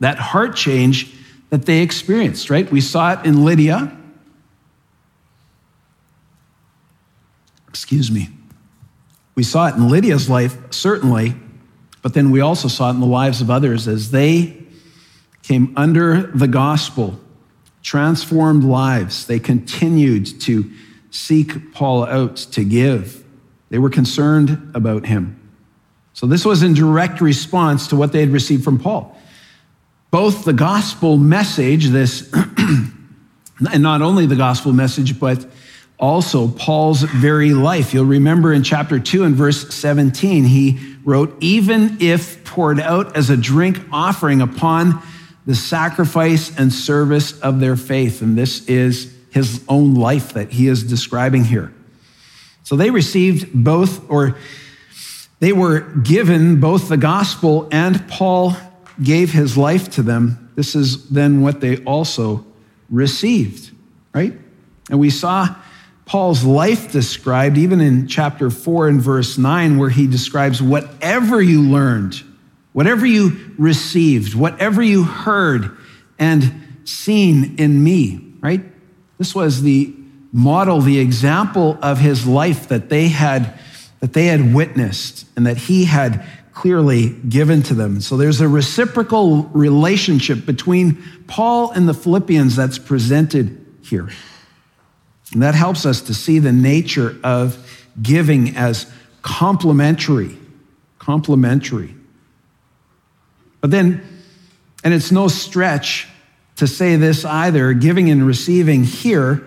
that 0.00 0.18
heart 0.18 0.56
change 0.56 1.12
that 1.50 1.66
they 1.66 1.80
experienced, 1.80 2.50
right? 2.50 2.70
We 2.70 2.80
saw 2.80 3.12
it 3.12 3.26
in 3.26 3.44
Lydia. 3.44 3.96
Excuse 7.68 8.10
me. 8.10 8.28
We 9.34 9.42
saw 9.42 9.68
it 9.68 9.74
in 9.74 9.88
Lydia's 9.88 10.30
life, 10.30 10.56
certainly, 10.70 11.34
but 12.02 12.14
then 12.14 12.30
we 12.30 12.40
also 12.40 12.68
saw 12.68 12.88
it 12.88 12.94
in 12.94 13.00
the 13.00 13.06
lives 13.06 13.40
of 13.40 13.50
others 13.50 13.88
as 13.88 14.10
they 14.10 14.62
came 15.42 15.72
under 15.76 16.22
the 16.22 16.48
gospel, 16.48 17.18
transformed 17.82 18.64
lives. 18.64 19.26
They 19.26 19.38
continued 19.38 20.40
to 20.42 20.70
seek 21.10 21.72
Paul 21.72 22.04
out 22.04 22.36
to 22.36 22.64
give. 22.64 23.24
They 23.70 23.78
were 23.78 23.90
concerned 23.90 24.70
about 24.74 25.06
him. 25.06 25.40
So 26.12 26.26
this 26.26 26.44
was 26.44 26.62
in 26.62 26.74
direct 26.74 27.20
response 27.20 27.88
to 27.88 27.96
what 27.96 28.12
they 28.12 28.20
had 28.20 28.30
received 28.30 28.62
from 28.62 28.78
Paul. 28.78 29.18
Both 30.10 30.44
the 30.44 30.52
gospel 30.52 31.16
message, 31.16 31.88
this, 31.88 32.32
and 32.32 33.82
not 33.82 34.00
only 34.00 34.26
the 34.26 34.36
gospel 34.36 34.72
message, 34.72 35.18
but 35.18 35.44
also 35.98 36.48
Paul's 36.48 37.02
very 37.02 37.54
life. 37.54 37.94
You'll 37.94 38.04
remember 38.04 38.52
in 38.52 38.62
chapter 38.62 38.98
2 38.98 39.24
and 39.24 39.34
verse 39.34 39.74
17, 39.74 40.44
he 40.44 40.96
wrote, 41.04 41.36
Even 41.40 41.98
if 42.00 42.44
poured 42.44 42.80
out 42.80 43.16
as 43.16 43.30
a 43.30 43.36
drink 43.36 43.80
offering 43.92 44.40
upon 44.40 45.02
the 45.46 45.54
sacrifice 45.54 46.56
and 46.58 46.72
service 46.72 47.38
of 47.40 47.60
their 47.60 47.76
faith. 47.76 48.22
And 48.22 48.36
this 48.36 48.66
is 48.66 49.14
his 49.30 49.64
own 49.68 49.94
life 49.94 50.32
that 50.34 50.52
he 50.52 50.68
is 50.68 50.84
describing 50.84 51.44
here. 51.44 51.72
So 52.62 52.76
they 52.76 52.90
received 52.90 53.50
both, 53.52 54.08
or 54.10 54.36
they 55.40 55.52
were 55.52 55.80
given 55.80 56.60
both 56.60 56.88
the 56.88 56.96
gospel 56.96 57.68
and 57.70 58.06
Paul 58.08 58.56
gave 59.02 59.32
his 59.32 59.56
life 59.56 59.90
to 59.92 60.02
them. 60.02 60.50
This 60.54 60.74
is 60.74 61.08
then 61.10 61.42
what 61.42 61.60
they 61.60 61.78
also 61.78 62.46
received, 62.88 63.72
right? 64.14 64.32
And 64.88 64.98
we 64.98 65.10
saw 65.10 65.54
Paul's 66.06 66.44
life 66.44 66.92
described 66.92 67.56
even 67.56 67.80
in 67.80 68.06
chapter 68.06 68.50
4 68.50 68.88
and 68.88 69.00
verse 69.00 69.38
9, 69.38 69.78
where 69.78 69.88
he 69.88 70.06
describes 70.06 70.60
whatever 70.60 71.40
you 71.40 71.62
learned, 71.62 72.22
whatever 72.72 73.06
you 73.06 73.54
received, 73.56 74.34
whatever 74.34 74.82
you 74.82 75.04
heard 75.04 75.76
and 76.18 76.80
seen 76.84 77.56
in 77.58 77.82
me, 77.82 78.34
right? 78.40 78.62
This 79.18 79.34
was 79.34 79.62
the 79.62 79.94
model, 80.32 80.80
the 80.80 80.98
example 80.98 81.78
of 81.80 81.98
his 81.98 82.26
life 82.26 82.68
that 82.68 82.88
they 82.88 83.08
had, 83.08 83.58
that 84.00 84.12
they 84.12 84.26
had 84.26 84.52
witnessed 84.52 85.26
and 85.36 85.46
that 85.46 85.56
he 85.56 85.84
had 85.84 86.26
clearly 86.52 87.10
given 87.28 87.62
to 87.62 87.74
them. 87.74 88.00
So 88.00 88.16
there's 88.16 88.40
a 88.40 88.48
reciprocal 88.48 89.44
relationship 89.54 90.44
between 90.44 91.02
Paul 91.26 91.70
and 91.70 91.88
the 91.88 91.94
Philippians 91.94 92.56
that's 92.56 92.78
presented 92.78 93.64
here. 93.82 94.10
And 95.34 95.42
that 95.42 95.54
helps 95.54 95.84
us 95.84 96.00
to 96.02 96.14
see 96.14 96.38
the 96.38 96.52
nature 96.52 97.16
of 97.22 97.84
giving 98.00 98.56
as 98.56 98.90
complementary, 99.20 100.38
complementary. 100.98 101.94
But 103.60 103.70
then, 103.70 104.02
and 104.84 104.94
it's 104.94 105.10
no 105.10 105.28
stretch 105.28 106.08
to 106.56 106.66
say 106.66 106.96
this 106.96 107.24
either, 107.24 107.72
giving 107.72 108.10
and 108.10 108.26
receiving 108.26 108.84
here 108.84 109.44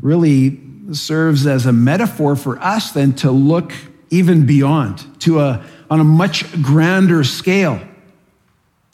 really 0.00 0.60
serves 0.92 1.46
as 1.46 1.66
a 1.66 1.72
metaphor 1.72 2.36
for 2.36 2.58
us 2.60 2.92
then 2.92 3.14
to 3.14 3.30
look 3.30 3.72
even 4.10 4.46
beyond 4.46 5.04
to 5.22 5.40
a 5.40 5.64
on 5.90 5.98
a 6.00 6.04
much 6.04 6.50
grander 6.62 7.24
scale 7.24 7.80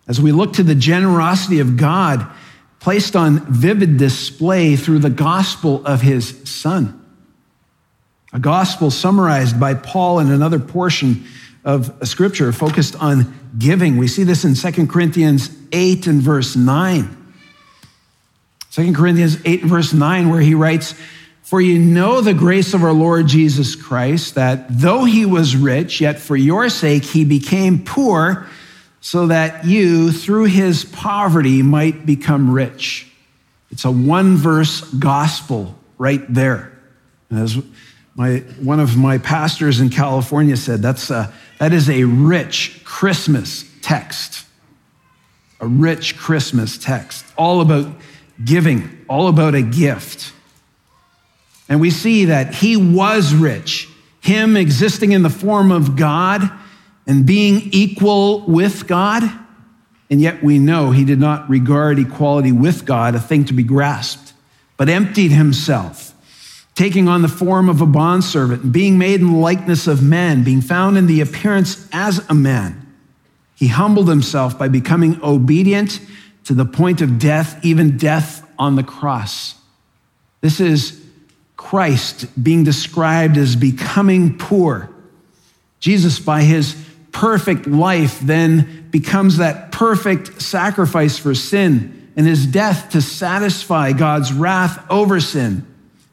as 0.08 0.20
we 0.20 0.32
look 0.32 0.54
to 0.54 0.62
the 0.62 0.74
generosity 0.74 1.60
of 1.60 1.76
God 1.76 2.26
placed 2.80 3.14
on 3.14 3.40
vivid 3.52 3.96
display 3.96 4.74
through 4.76 4.98
the 4.98 5.10
gospel 5.10 5.86
of 5.86 6.00
his 6.00 6.48
son. 6.48 6.96
A 8.32 8.38
gospel 8.38 8.90
summarized 8.90 9.60
by 9.60 9.74
Paul 9.74 10.18
in 10.18 10.30
another 10.30 10.58
portion 10.58 11.24
of 11.64 12.08
scripture 12.08 12.52
focused 12.52 12.96
on 12.96 13.38
giving. 13.58 13.96
We 13.96 14.08
see 14.08 14.24
this 14.24 14.44
in 14.44 14.54
2 14.54 14.86
Corinthians 14.86 15.50
8 15.72 16.06
and 16.06 16.22
verse 16.22 16.56
9 16.56 17.18
2 18.72 18.92
Corinthians 18.92 19.36
8 19.44 19.62
and 19.62 19.70
verse 19.70 19.92
9, 19.92 20.28
where 20.28 20.40
he 20.40 20.54
writes, 20.54 20.94
For 21.42 21.60
you 21.60 21.78
know 21.78 22.20
the 22.20 22.34
grace 22.34 22.72
of 22.72 22.84
our 22.84 22.92
Lord 22.92 23.26
Jesus 23.26 23.74
Christ, 23.74 24.36
that 24.36 24.66
though 24.70 25.04
he 25.04 25.26
was 25.26 25.56
rich, 25.56 26.00
yet 26.00 26.20
for 26.20 26.36
your 26.36 26.68
sake 26.68 27.04
he 27.04 27.24
became 27.24 27.84
poor, 27.84 28.46
so 29.00 29.28
that 29.28 29.64
you, 29.64 30.12
through 30.12 30.44
his 30.44 30.84
poverty, 30.84 31.62
might 31.62 32.04
become 32.04 32.50
rich. 32.50 33.10
It's 33.70 33.84
a 33.84 33.90
one 33.90 34.36
verse 34.36 34.82
gospel 34.94 35.78
right 35.98 36.22
there. 36.32 36.78
As 37.30 37.56
my, 38.14 38.38
one 38.60 38.80
of 38.80 38.96
my 38.96 39.18
pastors 39.18 39.80
in 39.80 39.88
California 39.88 40.56
said, 40.56 40.82
that's 40.82 41.10
a, 41.10 41.32
that 41.58 41.72
is 41.72 41.88
a 41.88 42.04
rich 42.04 42.82
Christmas 42.84 43.64
text. 43.80 44.44
A 45.60 45.66
rich 45.66 46.16
Christmas 46.16 46.78
text, 46.78 47.24
all 47.36 47.60
about 47.60 47.94
giving, 48.42 49.04
all 49.08 49.28
about 49.28 49.54
a 49.54 49.62
gift. 49.62 50.32
And 51.68 51.80
we 51.80 51.90
see 51.90 52.26
that 52.26 52.54
he 52.54 52.76
was 52.76 53.34
rich, 53.34 53.88
him 54.20 54.56
existing 54.56 55.12
in 55.12 55.22
the 55.22 55.30
form 55.30 55.70
of 55.70 55.96
God 55.96 56.50
and 57.10 57.26
being 57.26 57.68
equal 57.72 58.42
with 58.46 58.86
God. 58.86 59.24
And 60.10 60.20
yet 60.20 60.44
we 60.44 60.60
know 60.60 60.92
he 60.92 61.04
did 61.04 61.18
not 61.18 61.50
regard 61.50 61.98
equality 61.98 62.52
with 62.52 62.84
God 62.84 63.16
a 63.16 63.20
thing 63.20 63.44
to 63.46 63.52
be 63.52 63.64
grasped, 63.64 64.32
but 64.76 64.88
emptied 64.88 65.32
himself, 65.32 66.14
taking 66.76 67.08
on 67.08 67.22
the 67.22 67.28
form 67.28 67.68
of 67.68 67.80
a 67.80 67.86
bondservant, 67.86 68.62
and 68.62 68.72
being 68.72 68.96
made 68.96 69.20
in 69.20 69.32
the 69.32 69.38
likeness 69.38 69.88
of 69.88 70.04
men, 70.04 70.44
being 70.44 70.60
found 70.60 70.96
in 70.96 71.08
the 71.08 71.20
appearance 71.20 71.88
as 71.92 72.24
a 72.30 72.34
man. 72.34 72.86
He 73.56 73.66
humbled 73.66 74.08
himself 74.08 74.56
by 74.56 74.68
becoming 74.68 75.20
obedient 75.20 76.00
to 76.44 76.54
the 76.54 76.64
point 76.64 77.00
of 77.00 77.18
death, 77.18 77.58
even 77.64 77.96
death 77.96 78.48
on 78.56 78.76
the 78.76 78.84
cross. 78.84 79.56
This 80.42 80.60
is 80.60 81.04
Christ 81.56 82.26
being 82.40 82.62
described 82.62 83.36
as 83.36 83.56
becoming 83.56 84.38
poor. 84.38 84.90
Jesus, 85.80 86.20
by 86.20 86.42
his 86.42 86.76
perfect 87.20 87.66
life, 87.66 88.18
then 88.20 88.88
becomes 88.90 89.36
that 89.36 89.72
perfect 89.72 90.40
sacrifice 90.40 91.18
for 91.18 91.34
sin 91.34 92.10
and 92.16 92.26
his 92.26 92.46
death 92.46 92.92
to 92.92 93.02
satisfy 93.02 93.92
God's 93.92 94.32
wrath 94.32 94.82
over 94.90 95.20
sin. 95.20 95.66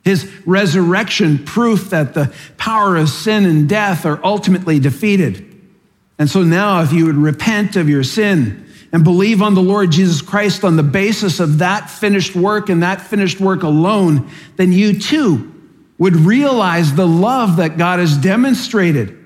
His 0.03 0.29
resurrection, 0.45 1.45
proof 1.45 1.91
that 1.91 2.13
the 2.13 2.33
power 2.57 2.97
of 2.97 3.07
sin 3.07 3.45
and 3.45 3.69
death 3.69 4.05
are 4.05 4.19
ultimately 4.21 4.79
defeated. 4.81 5.45
And 6.19 6.29
so 6.29 6.43
now, 6.43 6.81
if 6.81 6.91
you 6.91 7.05
would 7.05 7.15
repent 7.15 7.77
of 7.77 7.87
your 7.87 8.03
sin 8.03 8.69
and 8.91 9.05
believe 9.05 9.41
on 9.41 9.53
the 9.53 9.61
Lord 9.61 9.93
Jesus 9.93 10.21
Christ 10.21 10.65
on 10.65 10.75
the 10.75 10.83
basis 10.83 11.39
of 11.39 11.59
that 11.59 11.89
finished 11.89 12.35
work 12.35 12.67
and 12.67 12.83
that 12.83 12.99
finished 12.99 13.39
work 13.39 13.63
alone, 13.63 14.29
then 14.57 14.73
you 14.73 14.99
too 14.99 15.53
would 15.97 16.17
realize 16.17 16.93
the 16.93 17.07
love 17.07 17.55
that 17.57 17.77
God 17.77 17.99
has 17.99 18.17
demonstrated 18.17 19.16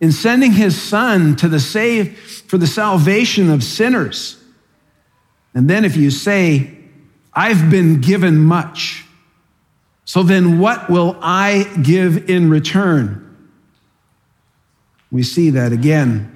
in 0.00 0.12
sending 0.12 0.52
his 0.52 0.80
son 0.80 1.36
to 1.36 1.48
the 1.48 1.60
save 1.60 2.18
for 2.18 2.58
the 2.58 2.66
salvation 2.66 3.50
of 3.50 3.62
sinners. 3.62 4.42
And 5.54 5.70
then 5.70 5.84
if 5.84 5.96
you 5.96 6.10
say, 6.10 6.76
I've 7.32 7.70
been 7.70 8.00
given 8.00 8.38
much, 8.38 9.04
so 10.04 10.22
then 10.22 10.58
what 10.58 10.88
will 10.88 11.18
I 11.20 11.64
give 11.82 12.30
in 12.30 12.50
return? 12.50 13.22
We 15.10 15.22
see 15.22 15.50
that 15.50 15.72
again. 15.72 16.32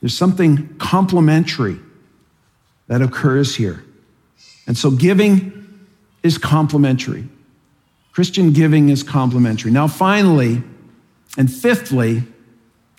There's 0.00 0.16
something 0.16 0.76
complementary 0.78 1.78
that 2.88 3.02
occurs 3.02 3.54
here. 3.54 3.84
And 4.66 4.76
so 4.76 4.90
giving 4.90 5.86
is 6.22 6.38
complementary. 6.38 7.28
Christian 8.12 8.52
giving 8.52 8.88
is 8.88 9.02
complementary. 9.02 9.70
Now, 9.70 9.86
finally, 9.86 10.62
and 11.38 11.50
fifthly, 11.50 12.24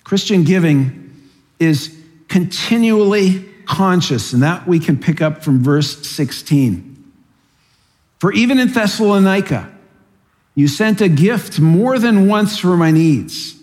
Christian 0.04 0.44
giving 0.44 1.28
is 1.58 1.96
continually 2.28 3.44
conscious, 3.64 4.32
and 4.32 4.42
that 4.42 4.66
we 4.66 4.78
can 4.78 4.98
pick 4.98 5.22
up 5.22 5.42
from 5.42 5.62
verse 5.62 6.06
16. 6.06 7.12
For 8.18 8.32
even 8.32 8.58
in 8.58 8.68
Thessalonica, 8.68 9.70
you 10.54 10.68
sent 10.68 11.00
a 11.00 11.08
gift 11.08 11.58
more 11.58 11.98
than 11.98 12.28
once 12.28 12.58
for 12.58 12.76
my 12.76 12.90
needs. 12.90 13.56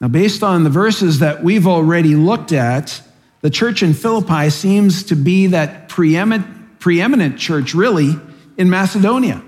Now, 0.00 0.08
based 0.08 0.42
on 0.42 0.64
the 0.64 0.70
verses 0.70 1.20
that 1.20 1.44
we've 1.44 1.66
already 1.66 2.16
looked 2.16 2.52
at, 2.52 3.00
the 3.40 3.50
church 3.50 3.82
in 3.82 3.94
Philippi 3.94 4.50
seems 4.50 5.04
to 5.04 5.14
be 5.14 5.48
that 5.48 5.88
preeminent, 5.88 6.80
preeminent 6.80 7.38
church, 7.38 7.74
really, 7.74 8.16
in 8.56 8.68
Macedonia. 8.68 9.42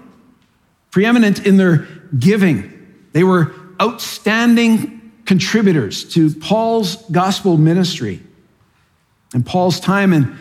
Preeminent 0.90 1.44
in 1.44 1.56
their 1.56 1.88
giving. 2.16 2.70
They 3.12 3.24
were 3.24 3.52
outstanding 3.80 4.93
contributors 5.24 6.04
to 6.14 6.34
Paul's 6.34 6.96
gospel 7.10 7.56
ministry. 7.56 8.20
And 9.32 9.44
Paul's 9.44 9.80
time 9.80 10.12
in 10.12 10.36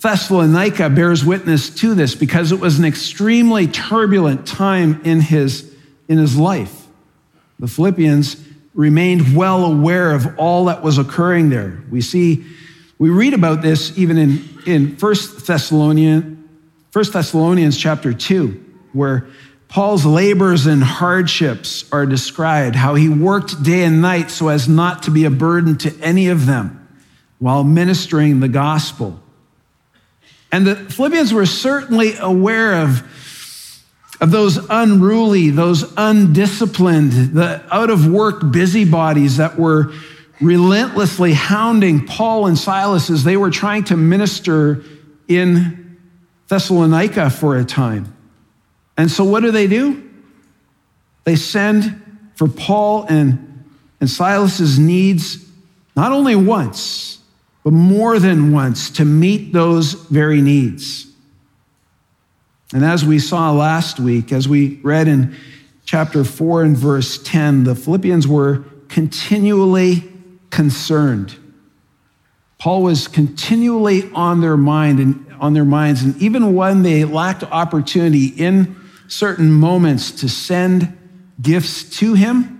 Thessalonica 0.00 0.90
bears 0.90 1.24
witness 1.24 1.70
to 1.76 1.94
this 1.94 2.14
because 2.14 2.52
it 2.52 2.60
was 2.60 2.78
an 2.78 2.84
extremely 2.84 3.66
turbulent 3.66 4.46
time 4.46 5.00
in 5.04 5.20
his, 5.20 5.74
in 6.08 6.18
his 6.18 6.36
life. 6.36 6.86
The 7.58 7.66
Philippians 7.66 8.36
remained 8.74 9.34
well 9.34 9.64
aware 9.64 10.12
of 10.12 10.38
all 10.38 10.66
that 10.66 10.82
was 10.82 10.98
occurring 10.98 11.48
there. 11.48 11.82
We 11.90 12.00
see, 12.00 12.44
we 12.98 13.10
read 13.10 13.34
about 13.34 13.60
this 13.60 13.98
even 13.98 14.16
in, 14.16 14.48
in 14.66 14.96
1 14.96 15.14
Thessalonians, 15.44 16.38
1 16.92 17.04
Thessalonians 17.12 17.76
chapter 17.76 18.14
2, 18.14 18.64
where 18.92 19.26
Paul's 19.68 20.06
labors 20.06 20.66
and 20.66 20.82
hardships 20.82 21.84
are 21.92 22.06
described, 22.06 22.74
how 22.74 22.94
he 22.94 23.08
worked 23.08 23.62
day 23.62 23.84
and 23.84 24.00
night 24.00 24.30
so 24.30 24.48
as 24.48 24.66
not 24.68 25.02
to 25.04 25.10
be 25.10 25.24
a 25.24 25.30
burden 25.30 25.76
to 25.78 25.94
any 26.00 26.28
of 26.28 26.46
them 26.46 26.88
while 27.38 27.64
ministering 27.64 28.40
the 28.40 28.48
gospel. 28.48 29.20
And 30.50 30.66
the 30.66 30.74
Philippians 30.74 31.34
were 31.34 31.44
certainly 31.44 32.14
aware 32.18 32.82
of, 32.82 33.02
of 34.22 34.30
those 34.30 34.56
unruly, 34.70 35.50
those 35.50 35.92
undisciplined, 35.96 37.12
the 37.34 37.62
out 37.70 37.90
of 37.90 38.06
work 38.06 38.50
busybodies 38.50 39.36
that 39.36 39.58
were 39.58 39.92
relentlessly 40.40 41.34
hounding 41.34 42.06
Paul 42.06 42.46
and 42.46 42.58
Silas 42.58 43.10
as 43.10 43.24
they 43.24 43.36
were 43.36 43.50
trying 43.50 43.84
to 43.84 43.96
minister 43.96 44.82
in 45.26 45.98
Thessalonica 46.48 47.28
for 47.28 47.58
a 47.58 47.64
time. 47.64 48.14
And 48.98 49.08
so 49.10 49.22
what 49.22 49.40
do 49.40 49.52
they 49.52 49.68
do? 49.68 50.10
They 51.24 51.36
send 51.36 52.02
for 52.34 52.48
Paul 52.48 53.06
and, 53.08 53.64
and 54.00 54.10
Silas's 54.10 54.78
needs 54.78 55.46
not 55.94 56.12
only 56.12 56.34
once, 56.34 57.20
but 57.62 57.72
more 57.72 58.18
than 58.18 58.52
once 58.52 58.90
to 58.90 59.04
meet 59.04 59.52
those 59.52 59.92
very 59.92 60.40
needs. 60.40 61.06
And 62.72 62.84
as 62.84 63.04
we 63.04 63.18
saw 63.18 63.52
last 63.52 63.98
week, 63.98 64.32
as 64.32 64.48
we 64.48 64.80
read 64.82 65.08
in 65.08 65.34
chapter 65.84 66.24
4 66.24 66.64
and 66.64 66.76
verse 66.76 67.22
10, 67.22 67.64
the 67.64 67.74
Philippians 67.74 68.26
were 68.26 68.64
continually 68.88 70.04
concerned. 70.50 71.36
Paul 72.58 72.82
was 72.82 73.06
continually 73.06 74.10
on 74.12 74.40
their 74.40 74.56
mind 74.56 74.98
and 74.98 75.26
on 75.40 75.54
their 75.54 75.64
minds, 75.64 76.02
and 76.02 76.16
even 76.20 76.54
when 76.54 76.82
they 76.82 77.04
lacked 77.04 77.44
opportunity 77.44 78.26
in 78.26 78.76
certain 79.08 79.50
moments 79.50 80.12
to 80.12 80.28
send 80.28 80.96
gifts 81.40 81.98
to 81.98 82.14
him. 82.14 82.54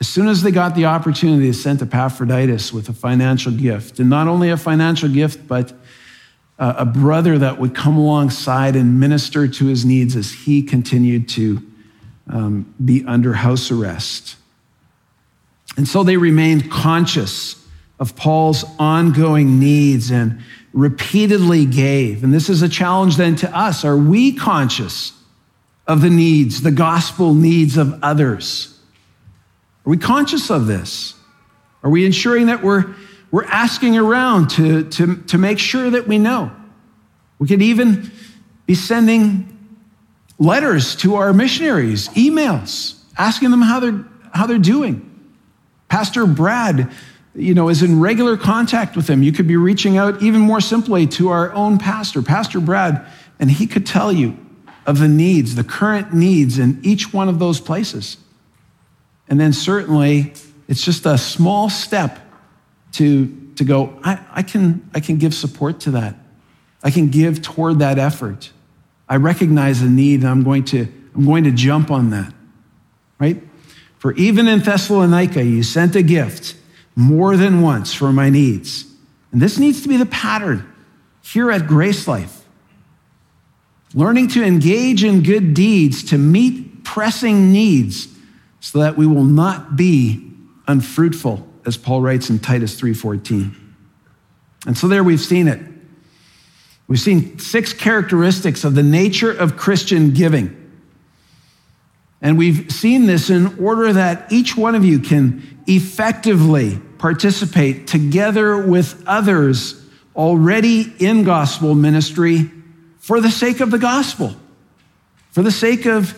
As 0.00 0.08
soon 0.08 0.28
as 0.28 0.42
they 0.42 0.50
got 0.50 0.74
the 0.74 0.86
opportunity, 0.86 1.46
they 1.46 1.52
sent 1.52 1.82
Epaphroditus 1.82 2.72
with 2.72 2.88
a 2.88 2.92
financial 2.92 3.52
gift. 3.52 4.00
And 4.00 4.08
not 4.08 4.26
only 4.26 4.50
a 4.50 4.56
financial 4.56 5.08
gift, 5.08 5.46
but 5.46 5.72
a 6.58 6.84
brother 6.84 7.38
that 7.38 7.58
would 7.58 7.74
come 7.74 7.96
alongside 7.96 8.76
and 8.76 9.00
minister 9.00 9.48
to 9.48 9.66
his 9.66 9.84
needs 9.84 10.14
as 10.14 10.30
he 10.30 10.62
continued 10.62 11.28
to 11.30 11.60
um, 12.28 12.72
be 12.84 13.04
under 13.04 13.32
house 13.32 13.70
arrest. 13.70 14.36
And 15.76 15.88
so 15.88 16.04
they 16.04 16.16
remained 16.16 16.70
conscious 16.70 17.66
of 17.98 18.14
Paul's 18.14 18.64
ongoing 18.78 19.58
needs 19.58 20.10
and 20.10 20.40
repeatedly 20.72 21.66
gave. 21.66 22.22
And 22.22 22.32
this 22.32 22.48
is 22.48 22.62
a 22.62 22.68
challenge 22.68 23.16
then 23.16 23.34
to 23.36 23.56
us. 23.56 23.84
Are 23.84 23.96
we 23.96 24.32
conscious 24.32 25.12
of 25.86 26.00
the 26.00 26.10
needs, 26.10 26.62
the 26.62 26.70
gospel 26.70 27.34
needs 27.34 27.76
of 27.76 28.02
others? 28.02 28.78
Are 29.84 29.90
we 29.90 29.96
conscious 29.96 30.50
of 30.50 30.66
this? 30.66 31.14
Are 31.82 31.90
we 31.90 32.06
ensuring 32.06 32.46
that 32.46 32.62
we're, 32.62 32.94
we're 33.30 33.44
asking 33.44 33.96
around 33.96 34.50
to, 34.50 34.88
to, 34.90 35.16
to 35.22 35.38
make 35.38 35.58
sure 35.58 35.90
that 35.90 36.06
we 36.06 36.18
know? 36.18 36.52
We 37.38 37.48
could 37.48 37.62
even 37.62 38.12
be 38.66 38.74
sending 38.74 39.48
letters 40.38 40.94
to 40.96 41.16
our 41.16 41.32
missionaries, 41.32 42.08
emails, 42.10 43.00
asking 43.18 43.50
them 43.50 43.62
how 43.62 43.80
they're, 43.80 44.04
how 44.32 44.46
they're 44.46 44.58
doing. 44.58 45.08
Pastor 45.88 46.26
Brad, 46.26 46.90
you 47.34 47.54
know, 47.54 47.68
is 47.68 47.82
in 47.82 48.00
regular 48.00 48.36
contact 48.36 48.96
with 48.96 49.06
them. 49.06 49.22
You 49.22 49.32
could 49.32 49.48
be 49.48 49.56
reaching 49.56 49.96
out 49.96 50.22
even 50.22 50.40
more 50.40 50.60
simply 50.60 51.06
to 51.08 51.30
our 51.30 51.52
own 51.52 51.78
pastor, 51.78 52.22
Pastor 52.22 52.60
Brad, 52.60 53.04
and 53.40 53.50
he 53.50 53.66
could 53.66 53.86
tell 53.86 54.12
you 54.12 54.38
of 54.86 54.98
the 54.98 55.08
needs, 55.08 55.54
the 55.54 55.64
current 55.64 56.12
needs 56.12 56.58
in 56.58 56.80
each 56.82 57.12
one 57.12 57.28
of 57.28 57.38
those 57.38 57.60
places. 57.60 58.16
And 59.28 59.40
then 59.40 59.52
certainly, 59.52 60.32
it's 60.68 60.82
just 60.82 61.06
a 61.06 61.16
small 61.16 61.70
step 61.70 62.18
to, 62.92 63.52
to 63.56 63.64
go, 63.64 63.98
I, 64.02 64.18
I, 64.32 64.42
can, 64.42 64.88
I 64.94 65.00
can 65.00 65.18
give 65.18 65.34
support 65.34 65.80
to 65.80 65.92
that. 65.92 66.16
I 66.82 66.90
can 66.90 67.08
give 67.08 67.42
toward 67.42 67.78
that 67.78 67.98
effort. 67.98 68.50
I 69.08 69.16
recognize 69.16 69.80
the 69.80 69.88
need 69.88 70.20
and 70.20 70.28
I'm 70.28 70.42
going 70.42 70.64
to, 70.66 70.88
I'm 71.14 71.24
going 71.24 71.44
to 71.44 71.50
jump 71.50 71.90
on 71.90 72.10
that. 72.10 72.32
Right? 73.18 73.42
For 73.98 74.12
even 74.14 74.48
in 74.48 74.60
Thessalonica, 74.60 75.44
you 75.44 75.62
sent 75.62 75.94
a 75.94 76.02
gift 76.02 76.56
more 76.96 77.36
than 77.36 77.62
once 77.62 77.94
for 77.94 78.12
my 78.12 78.30
needs. 78.30 78.84
And 79.30 79.40
this 79.40 79.58
needs 79.58 79.82
to 79.82 79.88
be 79.88 79.96
the 79.96 80.06
pattern 80.06 80.70
here 81.22 81.50
at 81.50 81.66
Grace 81.66 82.08
Life 82.08 82.41
learning 83.94 84.28
to 84.28 84.42
engage 84.42 85.04
in 85.04 85.22
good 85.22 85.54
deeds 85.54 86.04
to 86.04 86.18
meet 86.18 86.84
pressing 86.84 87.52
needs 87.52 88.08
so 88.60 88.78
that 88.78 88.96
we 88.96 89.06
will 89.06 89.24
not 89.24 89.76
be 89.76 90.30
unfruitful 90.66 91.46
as 91.66 91.76
paul 91.76 92.00
writes 92.00 92.30
in 92.30 92.38
titus 92.38 92.80
3.14 92.80 93.54
and 94.66 94.76
so 94.78 94.88
there 94.88 95.02
we've 95.02 95.20
seen 95.20 95.48
it. 95.48 95.60
We've 96.86 97.00
seen 97.00 97.38
six 97.38 97.72
characteristics 97.72 98.64
of 98.64 98.74
the 98.74 98.82
nature 98.82 99.32
of 99.32 99.56
christian 99.56 100.12
giving. 100.12 100.58
And 102.20 102.38
we've 102.38 102.70
seen 102.70 103.06
this 103.06 103.30
in 103.30 103.58
order 103.58 103.92
that 103.92 104.30
each 104.30 104.56
one 104.56 104.76
of 104.76 104.84
you 104.84 105.00
can 105.00 105.64
effectively 105.66 106.80
participate 106.98 107.88
together 107.88 108.56
with 108.56 109.02
others 109.08 109.84
already 110.14 110.92
in 111.00 111.24
gospel 111.24 111.74
ministry 111.74 112.48
for 113.02 113.20
the 113.20 113.30
sake 113.30 113.58
of 113.60 113.72
the 113.72 113.78
gospel, 113.78 114.34
for 115.32 115.42
the 115.42 115.50
sake 115.50 115.86
of, 115.86 116.14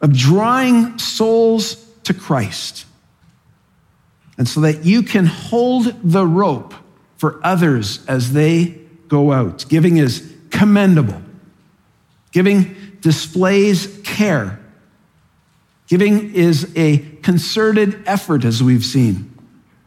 of 0.00 0.12
drawing 0.12 0.98
souls 0.98 1.76
to 2.02 2.12
Christ. 2.12 2.86
And 4.36 4.48
so 4.48 4.62
that 4.62 4.84
you 4.84 5.04
can 5.04 5.26
hold 5.26 5.94
the 6.02 6.26
rope 6.26 6.74
for 7.18 7.40
others 7.44 8.04
as 8.06 8.32
they 8.32 8.80
go 9.06 9.30
out. 9.30 9.64
Giving 9.68 9.96
is 9.98 10.34
commendable. 10.50 11.22
Giving 12.32 12.74
displays 13.00 14.00
care. 14.02 14.58
Giving 15.86 16.34
is 16.34 16.72
a 16.74 16.98
concerted 17.22 18.02
effort, 18.06 18.44
as 18.44 18.60
we've 18.60 18.84
seen. 18.84 19.32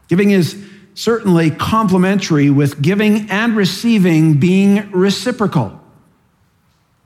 Giving 0.08 0.30
is 0.30 0.64
certainly 0.98 1.48
complementary, 1.48 2.50
with 2.50 2.82
giving 2.82 3.30
and 3.30 3.56
receiving 3.56 4.40
being 4.40 4.90
reciprocal. 4.90 5.80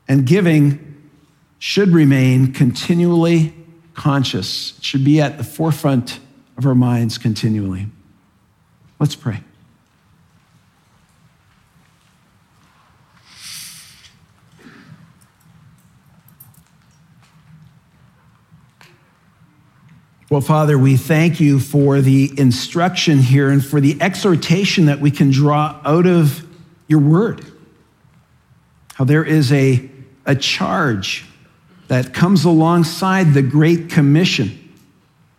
And 0.07 0.25
giving 0.25 0.99
should 1.59 1.89
remain 1.89 2.53
continually 2.53 3.53
conscious, 3.93 4.75
it 4.79 4.83
should 4.83 5.05
be 5.05 5.21
at 5.21 5.37
the 5.37 5.43
forefront 5.43 6.19
of 6.57 6.65
our 6.65 6.73
minds 6.73 7.19
continually. 7.19 7.85
Let's 8.99 9.15
pray. 9.15 9.41
Well, 20.33 20.41
Father, 20.41 20.79
we 20.79 20.97
thank 20.97 21.39
you 21.39 21.59
for 21.59 22.01
the 22.01 22.33
instruction 22.37 23.19
here 23.19 23.51
and 23.51 23.63
for 23.63 23.79
the 23.79 24.01
exhortation 24.01 24.87
that 24.87 24.99
we 24.99 25.11
can 25.11 25.29
draw 25.29 25.79
out 25.85 26.07
of 26.07 26.43
your 26.87 27.01
word. 27.01 27.45
How 28.95 29.03
there 29.03 29.23
is 29.23 29.53
a, 29.53 29.87
a 30.25 30.35
charge 30.35 31.27
that 31.87 32.15
comes 32.15 32.45
alongside 32.45 33.35
the 33.35 33.43
Great 33.43 33.91
Commission. 33.91 34.73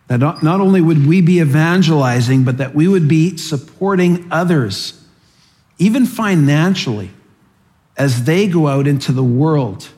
That 0.07 0.21
not, 0.21 0.41
not 0.41 0.61
only 0.61 0.79
would 0.79 1.05
we 1.05 1.19
be 1.19 1.41
evangelizing, 1.41 2.45
but 2.45 2.59
that 2.59 2.73
we 2.73 2.87
would 2.87 3.09
be 3.09 3.35
supporting 3.35 4.25
others, 4.31 5.05
even 5.77 6.05
financially, 6.05 7.11
as 7.97 8.23
they 8.23 8.47
go 8.47 8.69
out 8.69 8.87
into 8.87 9.11
the 9.11 9.25
world, 9.25 9.89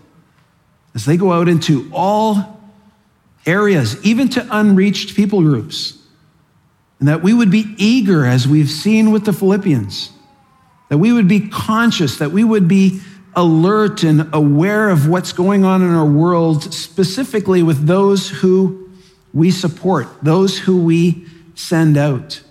as 0.95 1.06
they 1.06 1.18
go 1.18 1.34
out 1.34 1.48
into 1.48 1.88
all 1.93 2.57
areas, 3.48 4.04
even 4.06 4.30
to 4.30 4.48
unreached 4.52 5.16
people 5.16 5.41
groups. 5.41 5.98
And 7.00 7.08
that 7.08 7.24
we 7.24 7.34
would 7.34 7.52
be 7.52 7.74
eager, 7.78 8.26
as 8.26 8.48
we've 8.48 8.70
seen 8.70 9.12
with 9.12 9.26
the 9.26 9.34
Philippians, 9.34 10.12
that 10.89 10.98
we 10.98 11.12
would 11.12 11.28
be 11.28 11.48
conscious, 11.48 12.18
that 12.18 12.32
we 12.32 12.43
would 12.43 12.68
be 12.68 13.00
alert 13.36 14.04
and 14.04 14.34
aware 14.34 14.89
of 14.89 15.08
what's 15.08 15.32
going 15.32 15.64
on 15.64 15.82
in 15.84 15.93
our 15.93 16.06
world, 16.06 16.74
specifically 16.74 17.62
with 17.62 17.86
those 17.86 18.30
who 18.30 18.89
we 19.34 19.52
support, 19.52 20.08
those 20.24 20.58
who 20.58 20.82
we 20.82 21.26
send 21.54 21.98
out. 21.98 22.41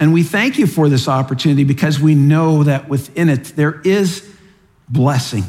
And 0.00 0.14
we 0.14 0.22
thank 0.22 0.58
you 0.58 0.66
for 0.66 0.88
this 0.88 1.08
opportunity 1.08 1.64
because 1.64 2.00
we 2.00 2.14
know 2.14 2.62
that 2.62 2.88
within 2.88 3.28
it 3.28 3.44
there 3.56 3.80
is 3.82 4.26
blessing. 4.88 5.44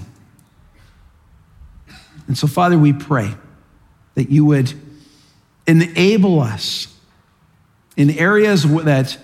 And 2.27 2.37
so, 2.37 2.45
Father, 2.45 2.77
we 2.77 2.91
pray 2.91 3.35
that 4.19 4.29
you 4.29 4.43
would 4.43 4.73
enable 5.65 6.41
us 6.41 6.93
in 7.95 8.09
areas 8.11 8.63
that, 8.63 9.17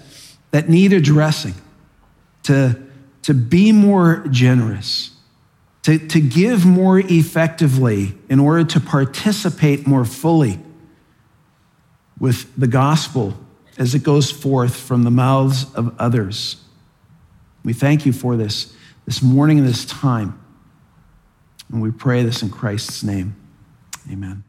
that 0.51 0.69
need 0.69 0.93
addressing 0.93 1.53
to, 2.43 2.81
to 3.23 3.33
be 3.33 3.73
more 3.73 4.25
generous, 4.29 5.11
to, 5.83 5.99
to 6.07 6.21
give 6.21 6.65
more 6.65 6.99
effectively 6.99 8.15
in 8.29 8.39
order 8.39 8.63
to 8.63 8.79
participate 8.79 9.85
more 9.85 10.05
fully 10.05 10.59
with 12.17 12.49
the 12.57 12.67
gospel 12.67 13.33
as 13.77 13.93
it 13.93 14.03
goes 14.03 14.31
forth 14.31 14.77
from 14.77 15.03
the 15.03 15.11
mouths 15.11 15.65
of 15.73 15.93
others. 15.99 16.55
We 17.65 17.73
thank 17.73 18.05
you 18.05 18.13
for 18.13 18.37
this, 18.37 18.73
this 19.05 19.21
morning 19.21 19.59
and 19.59 19.67
this 19.67 19.83
time. 19.83 20.39
And 21.69 21.81
we 21.81 21.91
pray 21.91 22.23
this 22.23 22.41
in 22.41 22.49
Christ's 22.49 23.03
name. 23.03 23.35
Amen. 24.09 24.45